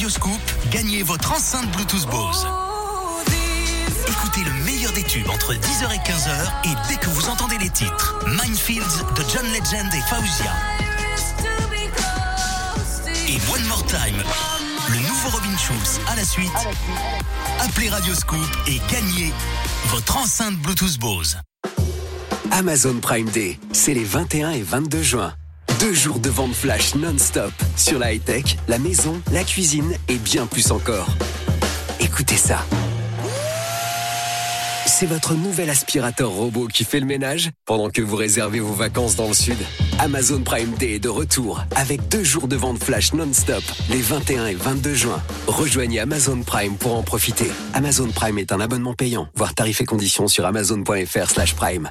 Lundi 0.06 0.12
sur 0.12 0.22
Radio 0.22 0.38
Scoop, 0.38 0.70
gagnez 0.70 1.02
votre 1.02 1.32
enceinte 1.32 1.70
Bluetooth 1.72 2.06
Bose. 2.06 2.46
Écoutez 4.08 4.44
le 4.44 4.64
meilleur 4.64 4.92
des 4.92 5.02
tubes 5.02 5.28
entre 5.28 5.52
10h 5.52 5.94
et 5.94 5.98
15h 5.98 6.52
et 6.64 6.88
dès 6.88 6.96
que 6.96 7.08
vous 7.08 7.28
entendez 7.28 7.58
les 7.58 7.70
titres, 7.70 8.18
Minefields 8.26 9.04
de 9.16 9.22
John 9.32 9.46
Legend 9.46 9.92
et 9.94 10.00
Fauzia. 10.08 10.52
Et 13.28 13.38
One 13.52 13.64
More 13.68 13.84
Time, 13.86 14.22
le 14.90 14.96
nouveau 15.08 15.30
Robin 15.30 15.56
Schulz 15.58 16.00
à 16.08 16.16
la 16.16 16.24
suite. 16.24 16.50
Appelez 17.60 17.88
Radio 17.88 18.14
Scoop 18.14 18.38
et 18.68 18.80
gagnez 18.90 19.32
votre 19.88 20.16
enceinte 20.18 20.56
Bluetooth 20.58 20.98
Bose. 20.98 21.38
Amazon 22.52 23.00
Prime 23.00 23.28
Day, 23.30 23.58
c'est 23.72 23.94
les 23.94 24.04
21 24.04 24.50
et 24.50 24.62
22 24.62 25.02
juin. 25.02 25.34
Deux 25.80 25.92
jours 25.92 26.20
de 26.20 26.30
vente 26.30 26.54
flash 26.54 26.94
non-stop 26.94 27.52
sur 27.76 27.98
la 27.98 28.14
high-tech, 28.14 28.56
la 28.66 28.78
maison, 28.78 29.20
la 29.30 29.44
cuisine 29.44 29.92
et 30.08 30.16
bien 30.16 30.46
plus 30.46 30.70
encore. 30.70 31.08
Écoutez 32.00 32.36
ça. 32.36 32.64
C'est 34.86 35.04
votre 35.04 35.34
nouvel 35.34 35.68
aspirateur 35.68 36.30
robot 36.30 36.68
qui 36.68 36.84
fait 36.84 37.00
le 37.00 37.04
ménage 37.04 37.50
pendant 37.66 37.90
que 37.90 38.00
vous 38.00 38.16
réservez 38.16 38.60
vos 38.60 38.72
vacances 38.72 39.16
dans 39.16 39.28
le 39.28 39.34
sud. 39.34 39.58
Amazon 39.98 40.40
Prime 40.40 40.72
Day 40.78 40.94
est 40.94 40.98
de 40.98 41.10
retour 41.10 41.62
avec 41.74 42.08
deux 42.08 42.24
jours 42.24 42.48
de 42.48 42.56
vente 42.56 42.82
flash 42.82 43.12
non-stop 43.12 43.62
les 43.90 44.00
21 44.00 44.46
et 44.46 44.54
22 44.54 44.94
juin. 44.94 45.22
Rejoignez 45.46 46.00
Amazon 46.00 46.40
Prime 46.42 46.76
pour 46.76 46.94
en 46.96 47.02
profiter. 47.02 47.50
Amazon 47.74 48.08
Prime 48.08 48.38
est 48.38 48.52
un 48.52 48.60
abonnement 48.60 48.94
payant. 48.94 49.28
Voir 49.34 49.54
tarifs 49.54 49.82
et 49.82 49.86
conditions 49.86 50.28
sur 50.28 50.46
amazon.fr 50.46 51.30
slash 51.30 51.54
prime. 51.54 51.90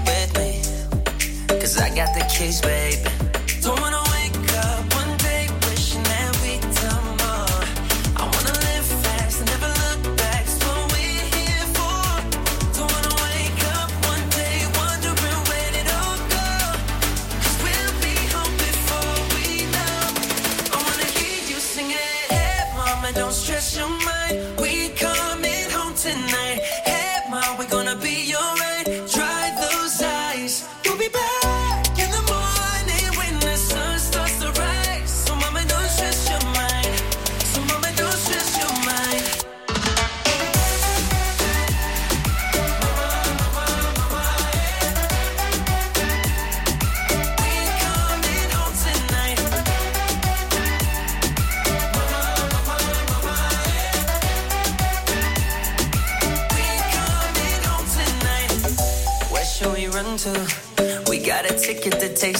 I 1.81 1.89
got 1.89 2.13
the 2.13 2.23
keys, 2.29 2.61
baby. 2.61 3.20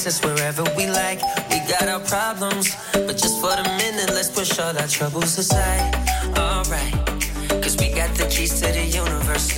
Takes 0.01 0.21
us 0.21 0.25
wherever 0.25 0.63
we 0.75 0.87
like. 0.87 1.21
We 1.49 1.59
got 1.69 1.87
our 1.87 1.99
problems, 1.99 2.75
but 2.93 3.17
just 3.17 3.39
for 3.41 3.55
the 3.55 3.63
minute, 3.77 4.09
let's 4.09 4.29
push 4.29 4.57
all 4.59 4.75
our 4.77 4.87
troubles 4.87 5.37
aside. 5.37 5.93
Alright, 6.37 6.93
cause 7.61 7.77
we 7.77 7.89
got 7.93 8.09
the 8.15 8.27
keys 8.29 8.59
to 8.61 8.71
the 8.71 8.83
universe 8.83 9.55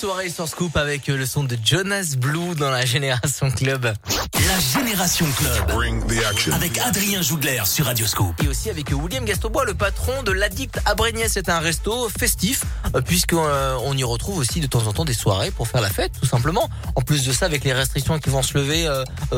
soirée 0.00 0.30
sur 0.30 0.48
Scoop 0.48 0.78
avec 0.78 1.10
euh, 1.10 1.16
le 1.18 1.26
son 1.26 1.44
de 1.44 1.58
Jonas 1.62 2.14
Blue 2.16 2.54
dans 2.54 2.70
la 2.70 2.86
Génération 2.86 3.50
Club. 3.50 3.84
La 3.84 4.58
Génération 4.58 5.26
Club. 5.36 6.54
Avec 6.54 6.78
Adrien 6.78 7.20
Jougler 7.20 7.60
sur 7.66 7.84
Radio 7.84 8.06
Scoop. 8.06 8.42
Et 8.42 8.48
aussi 8.48 8.70
avec 8.70 8.92
William 8.92 9.26
Gastobois, 9.26 9.66
le 9.66 9.74
patron 9.74 10.22
de 10.22 10.32
l'Addict 10.32 10.80
à 10.86 10.94
Brégniès. 10.94 11.30
C'est 11.30 11.50
un 11.50 11.58
resto 11.58 12.08
festif, 12.08 12.62
euh, 12.94 13.02
puisqu'on 13.02 13.44
euh, 13.44 13.76
on 13.84 13.94
y 13.94 14.02
retrouve 14.02 14.38
aussi 14.38 14.60
de 14.60 14.66
temps 14.66 14.86
en 14.86 14.94
temps 14.94 15.04
des 15.04 15.12
soirées 15.12 15.50
pour 15.50 15.68
faire 15.68 15.82
la 15.82 15.90
fête, 15.90 16.12
tout 16.18 16.26
simplement. 16.26 16.70
En 16.96 17.02
plus 17.02 17.26
de 17.26 17.32
ça, 17.34 17.44
avec 17.44 17.62
les 17.64 17.74
restrictions 17.74 18.18
qui 18.18 18.30
vont 18.30 18.42
se 18.42 18.56
lever 18.56 18.88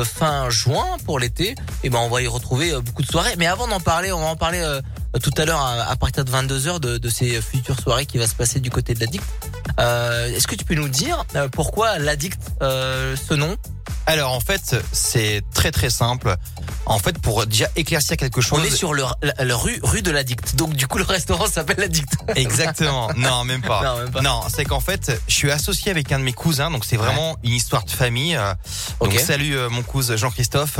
fin 0.05 0.49
juin 0.49 0.85
pour 1.03 1.19
l'été, 1.19 1.55
et 1.83 1.89
ben 1.89 1.99
on 1.99 2.09
va 2.09 2.21
y 2.21 2.27
retrouver 2.27 2.71
beaucoup 2.79 3.01
de 3.01 3.11
soirées. 3.11 3.33
Mais 3.37 3.47
avant 3.47 3.67
d'en 3.67 3.81
parler, 3.81 4.13
on 4.13 4.21
va 4.21 4.27
en 4.27 4.37
parler 4.37 4.63
tout 5.21 5.33
à 5.35 5.43
l'heure 5.43 5.59
à, 5.59 5.89
à 5.89 5.95
partir 5.97 6.23
de 6.23 6.31
22h 6.31 6.79
de, 6.79 6.97
de 6.99 7.09
ces 7.09 7.41
futures 7.41 7.79
soirées 7.79 8.05
qui 8.05 8.17
va 8.17 8.27
se 8.27 8.35
passer 8.35 8.61
du 8.61 8.69
côté 8.69 8.93
de 8.93 9.01
l'Addict. 9.01 9.25
Euh, 9.79 10.27
Est-ce 10.35 10.47
que 10.47 10.55
tu 10.55 10.65
peux 10.65 10.75
nous 10.75 10.89
dire 10.89 11.25
euh, 11.35 11.47
pourquoi 11.49 11.97
l'Addict, 11.99 12.39
euh, 12.61 13.15
ce 13.15 13.33
nom? 13.33 13.55
Alors 14.05 14.33
en 14.33 14.39
fait, 14.39 14.75
c'est 14.91 15.41
très 15.53 15.71
très 15.71 15.89
simple. 15.89 16.35
En 16.85 16.99
fait, 16.99 17.17
pour 17.19 17.45
déjà 17.45 17.67
éclaircir 17.75 18.17
quelque 18.17 18.41
chose. 18.41 18.59
On 18.61 18.63
est 18.63 18.69
sur 18.69 18.93
le, 18.93 19.03
la, 19.21 19.45
la 19.45 19.55
rue, 19.55 19.79
rue 19.81 20.01
de 20.01 20.11
l'Addict. 20.11 20.55
Donc 20.55 20.73
du 20.73 20.87
coup, 20.87 20.97
le 20.97 21.05
restaurant 21.05 21.47
s'appelle 21.51 21.77
l'Addict. 21.79 22.13
Exactement. 22.35 23.09
Non, 23.15 23.43
même 23.45 23.61
pas. 23.61 23.81
Non, 23.83 23.97
même 23.99 24.11
pas. 24.11 24.21
Non, 24.21 24.41
c'est 24.53 24.65
qu'en 24.65 24.79
fait, 24.81 25.11
je 25.27 25.33
suis 25.33 25.51
associé 25.51 25.91
avec 25.91 26.11
un 26.11 26.19
de 26.19 26.23
mes 26.23 26.33
cousins, 26.33 26.69
donc 26.69 26.83
c'est 26.85 26.97
vraiment 26.97 27.37
une 27.43 27.53
histoire 27.53 27.83
de 27.85 27.91
famille. 27.91 28.35
Donc 28.99 29.13
Ok. 29.13 29.19
salut 29.19 29.55
mon 29.69 29.81
cousin 29.83 30.17
Jean-Christophe. 30.17 30.79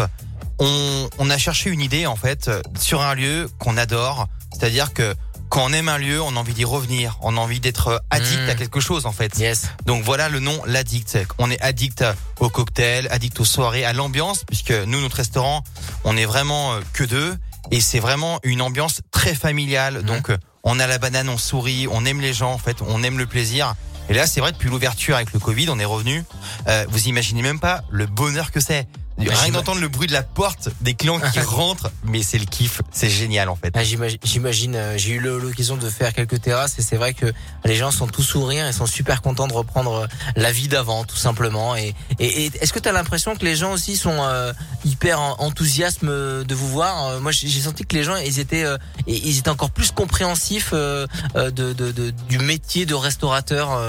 On, 0.59 1.09
on 1.17 1.29
a 1.29 1.37
cherché 1.37 1.69
une 1.69 1.81
idée 1.81 2.05
en 2.05 2.15
fait 2.15 2.51
sur 2.79 3.01
un 3.01 3.15
lieu 3.15 3.49
qu'on 3.59 3.75
adore, 3.77 4.27
c'est-à-dire 4.51 4.93
que 4.93 5.15
quand 5.53 5.65
on 5.65 5.71
aime 5.71 5.87
un 5.87 5.99
lieu, 5.99 6.19
on 6.19 6.35
a 6.35 6.39
envie 6.39 6.55
d'y 6.55 6.65
revenir, 6.65 7.19
on 7.21 7.37
a 7.37 7.39
envie 7.39 7.59
d'être 7.59 8.01
addict 8.09 8.49
à 8.49 8.55
quelque 8.55 8.79
chose 8.79 9.05
en 9.05 9.11
fait. 9.11 9.37
Yes. 9.37 9.69
Donc 9.85 10.03
voilà 10.03 10.27
le 10.27 10.39
nom, 10.39 10.59
l'addict. 10.65 11.19
On 11.37 11.51
est 11.51 11.61
addict 11.61 12.03
au 12.39 12.49
cocktail, 12.49 13.07
addict 13.11 13.39
aux 13.39 13.45
soirées, 13.45 13.85
à 13.85 13.93
l'ambiance, 13.93 14.45
puisque 14.45 14.71
nous, 14.71 14.99
notre 14.99 15.17
restaurant, 15.17 15.63
on 16.05 16.17
est 16.17 16.25
vraiment 16.25 16.73
euh, 16.73 16.79
que 16.93 17.03
deux, 17.03 17.37
et 17.69 17.81
c'est 17.81 17.99
vraiment 17.99 18.39
une 18.41 18.63
ambiance 18.63 19.01
très 19.11 19.35
familiale. 19.35 19.99
Mm. 19.99 20.01
Donc 20.01 20.31
euh, 20.31 20.39
on 20.63 20.79
a 20.79 20.87
la 20.87 20.97
banane, 20.97 21.29
on 21.29 21.37
sourit, 21.37 21.87
on 21.87 22.03
aime 22.03 22.19
les 22.19 22.33
gens, 22.33 22.51
en 22.51 22.57
fait, 22.57 22.77
on 22.81 23.03
aime 23.03 23.19
le 23.19 23.27
plaisir. 23.27 23.75
Et 24.09 24.15
là, 24.15 24.25
c'est 24.25 24.39
vrai, 24.39 24.53
depuis 24.53 24.69
l'ouverture 24.69 25.17
avec 25.17 25.33
le 25.33 25.39
Covid, 25.39 25.69
on 25.69 25.77
est 25.77 25.85
revenu. 25.85 26.23
Euh, 26.67 26.87
vous 26.89 27.07
imaginez 27.07 27.43
même 27.43 27.59
pas 27.59 27.83
le 27.91 28.07
bonheur 28.07 28.51
que 28.51 28.59
c'est. 28.59 28.87
Rien 29.17 29.29
que 29.29 29.35
j'ima- 29.45 29.57
d'entendre 29.59 29.79
le 29.81 29.87
bruit 29.87 30.07
de 30.07 30.13
la 30.13 30.23
porte, 30.23 30.69
des 30.81 30.95
clients 30.95 31.19
qui 31.19 31.39
rentrent, 31.41 31.91
mais 32.03 32.23
c'est 32.23 32.39
le 32.39 32.45
kiff, 32.45 32.81
c'est 32.91 33.09
génial 33.09 33.49
en 33.49 33.55
fait. 33.55 33.71
Ah, 33.75 33.83
j'imagine, 33.83 34.75
euh, 34.75 34.97
j'ai 34.97 35.11
eu 35.11 35.19
l'occasion 35.19 35.77
de 35.77 35.89
faire 35.89 36.13
quelques 36.13 36.41
terrasses 36.41 36.79
et 36.79 36.81
c'est 36.81 36.95
vrai 36.97 37.13
que 37.13 37.31
les 37.63 37.75
gens 37.75 37.91
sont 37.91 38.07
tous 38.07 38.23
souriants 38.23 38.67
et 38.67 38.73
sont 38.73 38.85
super 38.87 39.21
contents 39.21 39.47
de 39.47 39.53
reprendre 39.53 39.93
euh, 39.93 40.07
la 40.35 40.51
vie 40.51 40.67
d'avant, 40.67 41.03
tout 41.05 41.15
simplement. 41.15 41.75
Et, 41.75 41.93
et, 42.19 42.45
et 42.45 42.51
est-ce 42.61 42.73
que 42.73 42.79
tu 42.79 42.89
as 42.89 42.91
l'impression 42.91 43.35
que 43.35 43.45
les 43.45 43.55
gens 43.55 43.71
aussi 43.71 43.95
sont 43.97 44.17
euh, 44.23 44.51
hyper 44.83 45.19
en- 45.21 45.35
enthousiastes 45.39 46.03
de 46.03 46.55
vous 46.55 46.67
voir? 46.69 47.19
Moi, 47.21 47.31
j'ai 47.31 47.61
senti 47.61 47.83
que 47.85 47.95
les 47.95 48.03
gens, 48.03 48.15
ils 48.15 48.39
étaient, 48.39 48.63
euh, 48.65 48.77
ils 49.07 49.37
étaient 49.37 49.49
encore 49.49 49.69
plus 49.71 49.91
compréhensifs 49.91 50.73
de, 50.73 51.07
de, 51.35 51.73
de- 51.73 52.09
du 52.29 52.39
métier 52.39 52.85
de 52.85 52.95
restaurateur. 52.95 53.79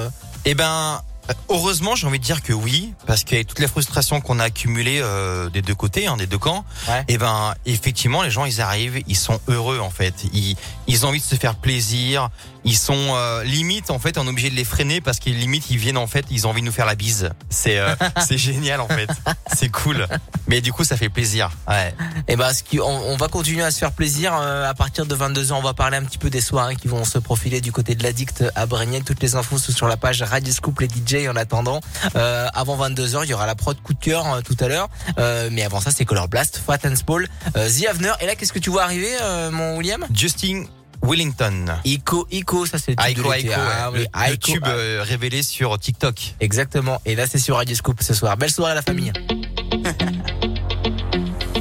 Eh 0.44 0.54
ben, 0.54 1.00
heureusement, 1.48 1.94
j'ai 1.94 2.06
envie 2.06 2.18
de 2.18 2.24
dire 2.24 2.42
que 2.42 2.52
oui, 2.52 2.92
parce 3.06 3.24
qu'avec 3.24 3.46
toute 3.46 3.60
la 3.60 3.68
frustration 3.68 4.20
qu'on 4.20 4.38
a 4.38 4.44
accumulée 4.44 5.00
euh, 5.02 5.48
des 5.50 5.62
deux 5.62 5.74
côtés, 5.74 6.06
hein, 6.06 6.16
des 6.16 6.26
deux 6.26 6.38
camps, 6.38 6.64
eh 7.08 7.18
ben, 7.18 7.54
effectivement, 7.66 8.22
les 8.22 8.30
gens, 8.30 8.44
ils 8.44 8.60
arrivent, 8.60 9.02
ils 9.06 9.16
sont 9.16 9.40
heureux 9.48 9.78
en 9.80 9.90
fait, 9.90 10.14
ils, 10.32 10.56
ils 10.86 11.06
ont 11.06 11.08
envie 11.10 11.20
de 11.20 11.24
se 11.24 11.36
faire 11.36 11.54
plaisir, 11.54 12.30
ils 12.64 12.76
sont 12.76 12.94
euh, 12.96 13.42
limite 13.44 13.90
en 13.90 13.98
fait, 13.98 14.18
on 14.18 14.26
est 14.26 14.30
obligé 14.30 14.50
de 14.50 14.54
les 14.54 14.64
freiner 14.64 15.00
parce 15.00 15.18
qu'ils 15.18 15.38
limite, 15.38 15.70
ils 15.70 15.78
viennent 15.78 15.96
en 15.96 16.06
fait, 16.06 16.24
ils 16.30 16.46
ont 16.46 16.50
envie 16.50 16.60
de 16.60 16.66
nous 16.66 16.72
faire 16.72 16.86
la 16.86 16.94
bise. 16.94 17.30
C'est 17.50 17.78
euh, 17.78 17.94
c'est 18.26 18.38
génial 18.38 18.80
en 18.80 18.88
fait, 18.88 19.08
c'est 19.54 19.68
cool. 19.68 20.06
Mais 20.46 20.60
du 20.60 20.72
coup, 20.72 20.84
ça 20.84 20.96
fait 20.96 21.08
plaisir. 21.08 21.50
Ouais. 21.68 21.94
Et 22.28 22.36
ben, 22.36 22.52
ce 22.52 22.62
qui, 22.62 22.80
on, 22.80 22.86
on 22.86 23.16
va 23.16 23.28
continuer 23.28 23.62
à 23.62 23.70
se 23.70 23.78
faire 23.78 23.92
plaisir 23.92 24.34
euh, 24.34 24.68
à 24.68 24.74
partir 24.74 25.06
de 25.06 25.14
22h. 25.14 25.52
On 25.52 25.62
va 25.62 25.74
parler 25.74 25.96
un 25.96 26.04
petit 26.04 26.18
peu 26.18 26.30
des 26.30 26.40
soirées 26.40 26.76
qui 26.76 26.88
vont 26.88 27.04
se 27.04 27.18
profiler 27.18 27.60
du 27.60 27.72
côté 27.72 27.94
de 27.94 28.02
l'addict 28.02 28.44
à 28.54 28.66
Brigny. 28.66 29.02
Toutes 29.02 29.22
les 29.22 29.36
infos 29.36 29.58
sont 29.58 29.72
sur 29.72 29.88
la 29.88 29.96
page 29.96 30.22
Radio 30.22 30.52
Scoop 30.52 30.80
les 30.80 30.88
DJ. 30.88 31.28
En 31.28 31.36
attendant, 31.36 31.80
euh, 32.16 32.48
avant 32.54 32.76
22h, 32.88 33.20
il 33.24 33.30
y 33.30 33.34
aura 33.34 33.46
la 33.46 33.54
prod 33.54 33.80
coup 33.80 33.94
de 33.94 33.98
cœur 34.00 34.26
euh, 34.26 34.40
tout 34.42 34.56
à 34.60 34.68
l'heure. 34.68 34.88
Euh, 35.18 35.48
mais 35.52 35.62
avant 35.62 35.80
ça, 35.80 35.90
c'est 35.90 36.04
Color 36.04 36.28
Blast, 36.28 36.60
Fat 36.64 36.78
and 36.84 36.96
Spall, 36.96 37.28
euh, 37.56 37.68
The 37.68 37.86
Avener. 37.88 38.12
Et 38.20 38.26
là, 38.26 38.34
qu'est-ce 38.34 38.52
que 38.52 38.58
tu 38.58 38.70
vois 38.70 38.84
arriver, 38.84 39.10
euh, 39.22 39.50
mon 39.50 39.76
William? 39.76 40.04
Justin 40.12 40.64
Wellington. 41.04 41.66
Ico, 41.84 42.26
Ico, 42.30 42.66
ça 42.66 42.78
c'est 42.78 42.92
le 42.92 42.96
tube 42.96 43.16
de 43.16 43.20
Aiko, 43.20 43.32
l'été. 43.32 43.48
Aiko, 43.48 43.60
Ah 43.60 43.90
oui, 43.92 44.06
le, 44.30 44.36
tube 44.36 44.62
ah. 44.64 44.70
euh, 44.70 45.02
révélé 45.06 45.42
sur 45.42 45.78
TikTok. 45.78 46.34
Exactement. 46.40 47.00
Et 47.04 47.14
là, 47.14 47.26
c'est 47.26 47.38
sur 47.38 47.56
Radio 47.56 47.74
Scoop 47.76 48.02
ce 48.02 48.14
soir. 48.14 48.36
Belle 48.36 48.50
soirée 48.50 48.72
à 48.72 48.74
la 48.76 48.82
famille. 48.82 49.12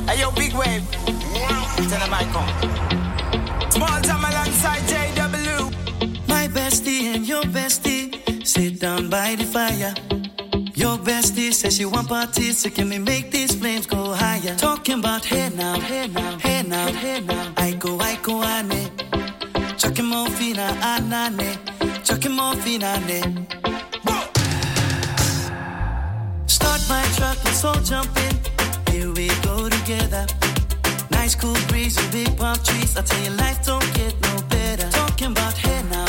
Hey 0.05 0.19
yo, 0.19 0.31
big 0.31 0.53
wave. 0.53 0.83
Tell 1.89 1.99
them 1.99 2.13
I 2.13 2.25
come. 2.33 3.71
Small 3.71 4.01
time 4.01 4.23
alongside 4.25 4.83
JW. 4.85 5.71
My 6.27 6.47
bestie 6.49 7.15
and 7.15 7.25
your 7.25 7.43
bestie 7.45 8.11
sit 8.45 8.79
down 8.79 9.09
by 9.09 9.35
the 9.35 9.45
fire. 9.45 9.93
Your 10.75 10.97
bestie 10.99 11.53
says 11.53 11.77
she 11.77 11.85
want 11.85 12.09
parties, 12.09 12.59
so 12.59 12.69
can 12.69 12.89
we 12.89 12.99
make 12.99 13.31
these 13.31 13.55
flames 13.55 13.87
go 13.87 14.13
higher? 14.13 14.55
Talking 14.57 14.99
about 14.99 15.25
hey 15.25 15.49
now, 15.55 15.79
hey 15.79 16.07
now, 16.07 16.37
hey 16.37 16.63
now, 16.63 16.87
hey 16.91 17.21
now. 17.21 17.53
I 17.57 17.71
go, 17.71 17.97
I 17.99 18.17
go, 18.21 18.43
ane. 18.43 18.71
Chucking 18.73 18.92
more 20.01 20.29
fina, 20.29 20.67
anane. 20.81 21.57
Chucking 22.03 22.31
more 22.31 22.55
fina. 22.55 22.93
Start 26.47 26.81
my 26.89 27.03
truck, 27.15 27.37
let's 27.45 27.63
all 27.63 27.79
jump 27.81 28.09
in. 28.17 28.35
Here 28.91 29.11
we 29.11 29.27
go 29.41 29.69
together. 29.69 30.25
Nice 31.11 31.35
cool 31.35 31.55
breeze 31.67 31.97
and 31.97 32.11
big 32.11 32.35
palm 32.37 32.57
trees. 32.63 32.97
I 32.97 33.01
tell 33.01 33.23
you, 33.23 33.31
life 33.31 33.65
don't 33.65 33.93
get 33.93 34.13
no 34.21 34.41
better. 34.49 34.89
Talking 34.89 35.31
about 35.31 35.53
hey 35.53 35.83
now, 35.89 36.05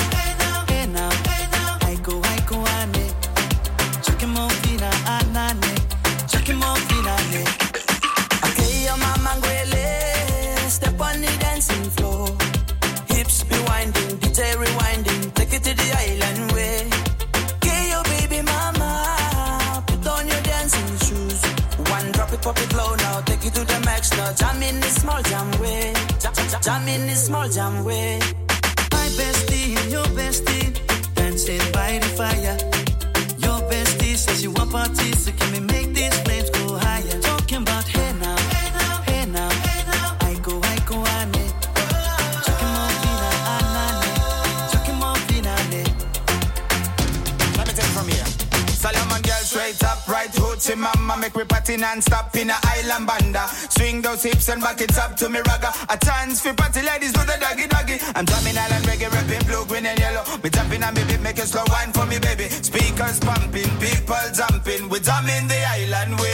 non-stop 52.24 52.36
in 52.36 52.50
a 52.50 52.56
island 52.62 53.06
banda. 53.06 53.46
Swing 53.70 54.02
those 54.02 54.22
hips 54.22 54.48
and 54.48 54.60
back 54.60 54.80
it 54.80 54.96
up 54.98 55.16
to 55.16 55.28
me 55.28 55.40
ragga. 55.40 55.70
A 55.88 55.96
chance 56.04 56.40
for 56.40 56.54
party 56.54 56.82
ladies 56.82 57.12
do 57.12 57.20
the 57.24 57.36
doggy 57.40 57.66
doggy. 57.66 57.98
I'm 58.14 58.24
drumming 58.24 58.56
island 58.56 58.84
reggae, 58.84 59.10
rapping 59.10 59.46
blue, 59.46 59.64
green 59.66 59.86
and 59.86 59.98
yellow. 59.98 60.24
Me 60.42 60.50
jumping 60.50 60.82
on 60.82 60.94
me 60.94 61.04
beat, 61.04 61.20
make 61.20 61.38
a 61.38 61.46
slow 61.46 61.64
wine 61.68 61.92
for 61.92 62.06
me 62.06 62.18
baby. 62.18 62.48
Speakers 62.48 63.20
pumping, 63.20 63.70
people 63.78 64.26
jumping. 64.34 64.88
We 64.88 64.98
drumming 65.00 65.48
the 65.48 65.60
island 65.66 66.20
way 66.20 66.33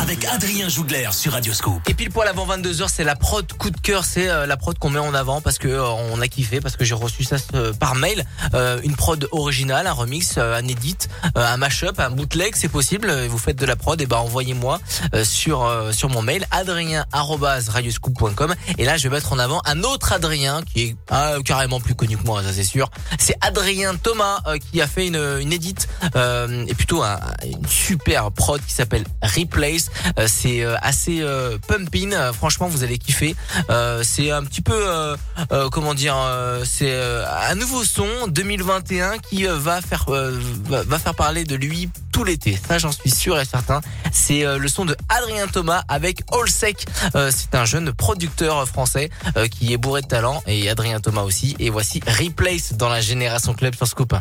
Avec 0.00 0.24
Adrien 0.24 0.68
Jougler 0.68 1.08
sur 1.12 1.32
Radioscope. 1.32 1.86
Et 1.88 1.94
pile 1.94 2.10
poil 2.10 2.26
avant 2.26 2.46
22h, 2.46 2.86
c'est 2.88 3.04
la 3.04 3.14
prod 3.14 3.46
coup 3.52 3.70
de 3.70 3.78
cœur, 3.78 4.04
c'est 4.04 4.28
euh, 4.30 4.46
la 4.46 4.56
prod 4.56 4.78
qu'on 4.78 4.88
met 4.90 4.98
en 4.98 5.12
avant 5.12 5.40
parce 5.42 5.58
que 5.58 5.68
euh, 5.68 5.84
on 5.84 6.20
a 6.20 6.28
kiffé, 6.28 6.60
parce 6.60 6.76
que 6.76 6.84
j'ai 6.84 6.94
reçu 6.94 7.24
ça 7.24 7.36
euh, 7.54 7.72
par 7.74 7.94
mail, 7.94 8.24
Euh, 8.54 8.80
une 8.84 8.96
prod 8.96 9.28
originale, 9.32 9.86
un 9.86 9.92
remix, 9.92 10.36
euh, 10.38 10.56
un 10.56 10.66
edit, 10.66 10.96
euh, 11.36 11.44
un 11.46 11.56
mashup, 11.58 11.98
un 12.00 12.10
bootleg, 12.10 12.54
c'est 12.56 12.68
possible. 12.68 13.10
Euh, 13.10 13.28
Vous 13.30 13.38
faites 13.38 13.56
de 13.56 13.66
la 13.66 13.76
prod, 13.76 14.00
et 14.00 14.06
ben 14.06 14.16
envoyez-moi 14.18 14.80
euh, 15.14 15.24
sur 15.24 15.64
euh, 15.64 15.92
sur 15.92 16.08
mon 16.08 16.22
mail 16.22 16.46
adrien@radioscoop.com 16.50 18.54
et 18.78 18.84
là 18.84 18.96
je 18.96 19.08
vais 19.08 19.14
mettre 19.14 19.32
en 19.32 19.38
avant 19.38 19.60
un 19.66 19.82
autre 19.82 20.12
Adrien 20.12 20.62
qui 20.62 20.82
est 20.82 20.96
ah, 21.10 21.34
carrément 21.44 21.80
plus 21.80 21.94
connu 21.94 22.16
que 22.16 22.24
moi, 22.24 22.42
ça 22.42 22.52
c'est 22.52 22.64
sûr. 22.64 22.90
C'est 23.18 23.36
Adrien 23.40 23.94
Thomas 23.96 24.40
euh, 24.46 24.58
qui 24.58 24.80
a 24.80 24.86
fait 24.86 25.06
une 25.06 25.20
une 25.40 25.52
edit 25.52 25.74
euh, 26.16 26.64
et 26.66 26.74
plutôt 26.74 27.02
un- 27.02 27.20
une 27.44 27.66
super 27.66 28.30
prod 28.32 28.60
qui 28.66 28.72
s'appelle 28.72 29.04
Replace. 29.22 29.81
Euh, 30.18 30.26
c'est 30.28 30.64
euh, 30.64 30.76
assez 30.82 31.20
euh, 31.20 31.58
pumping. 31.66 32.12
Euh, 32.12 32.32
franchement, 32.32 32.68
vous 32.68 32.82
allez 32.84 32.98
kiffer. 32.98 33.34
C'est 34.02 34.30
un 34.30 34.44
petit 34.44 34.60
peu, 34.60 35.16
comment 35.70 35.94
dire, 35.94 36.16
c'est 36.64 36.94
un 36.94 37.54
nouveau 37.54 37.84
son 37.84 38.06
2021 38.28 39.18
qui 39.18 39.44
va 39.44 39.80
faire 39.80 40.06
va, 40.08 40.98
faire 40.98 41.14
parler 41.14 41.44
de 41.44 41.54
lui 41.54 41.90
tout 42.12 42.24
l'été. 42.24 42.58
Ça, 42.68 42.78
j'en 42.78 42.92
suis 42.92 43.10
sûr 43.10 43.38
et 43.38 43.44
certain. 43.44 43.80
C'est 44.12 44.44
le 44.44 44.68
son 44.68 44.84
de 44.84 44.96
Adrien 45.08 45.46
Thomas 45.46 45.82
avec 45.88 46.22
All 46.32 46.48
Sec. 46.48 46.86
C'est 47.30 47.54
un 47.54 47.64
jeune 47.64 47.92
producteur 47.92 48.66
français 48.68 49.10
qui 49.50 49.72
est 49.72 49.78
bourré 49.78 50.02
de 50.02 50.08
talent 50.08 50.42
et 50.46 50.68
Adrien 50.68 51.00
Thomas 51.00 51.22
aussi. 51.22 51.56
Et 51.58 51.70
voici 51.70 52.00
Replace 52.06 52.74
dans 52.74 52.88
la 52.88 53.00
génération 53.00 53.54
club 53.54 53.74
sur 53.74 53.86
Scoop. 53.86 54.14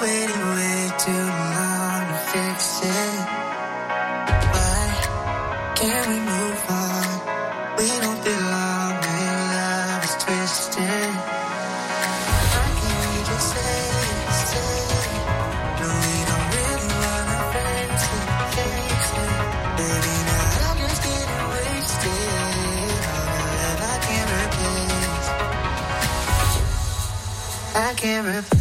Waited 0.00 0.30
way 0.30 0.90
too 1.04 1.26
long 1.56 2.06
to 2.06 2.18
fix 2.30 2.58
it. 2.84 3.18
Why 4.54 4.80
can't 5.74 6.06
we 6.06 6.18
move 6.20 6.62
on? 6.70 7.06
We 7.78 7.88
don't 8.02 8.20
love 9.58 10.04
is 10.04 10.14
twisted. 10.22 11.12
Can't 12.54 12.72
no, 15.80 15.88
we 16.04 16.14
don't 16.28 16.46
really 16.54 16.88
wanna 17.02 17.38
it, 17.54 17.98
just 20.78 21.00
getting 21.02 21.42
wasted 21.54 22.22
love 23.66 23.80
I 23.82 23.96
can't 24.06 24.30
replace. 24.42 25.28
I 27.74 27.94
can't 27.96 28.26
replace 28.28 28.57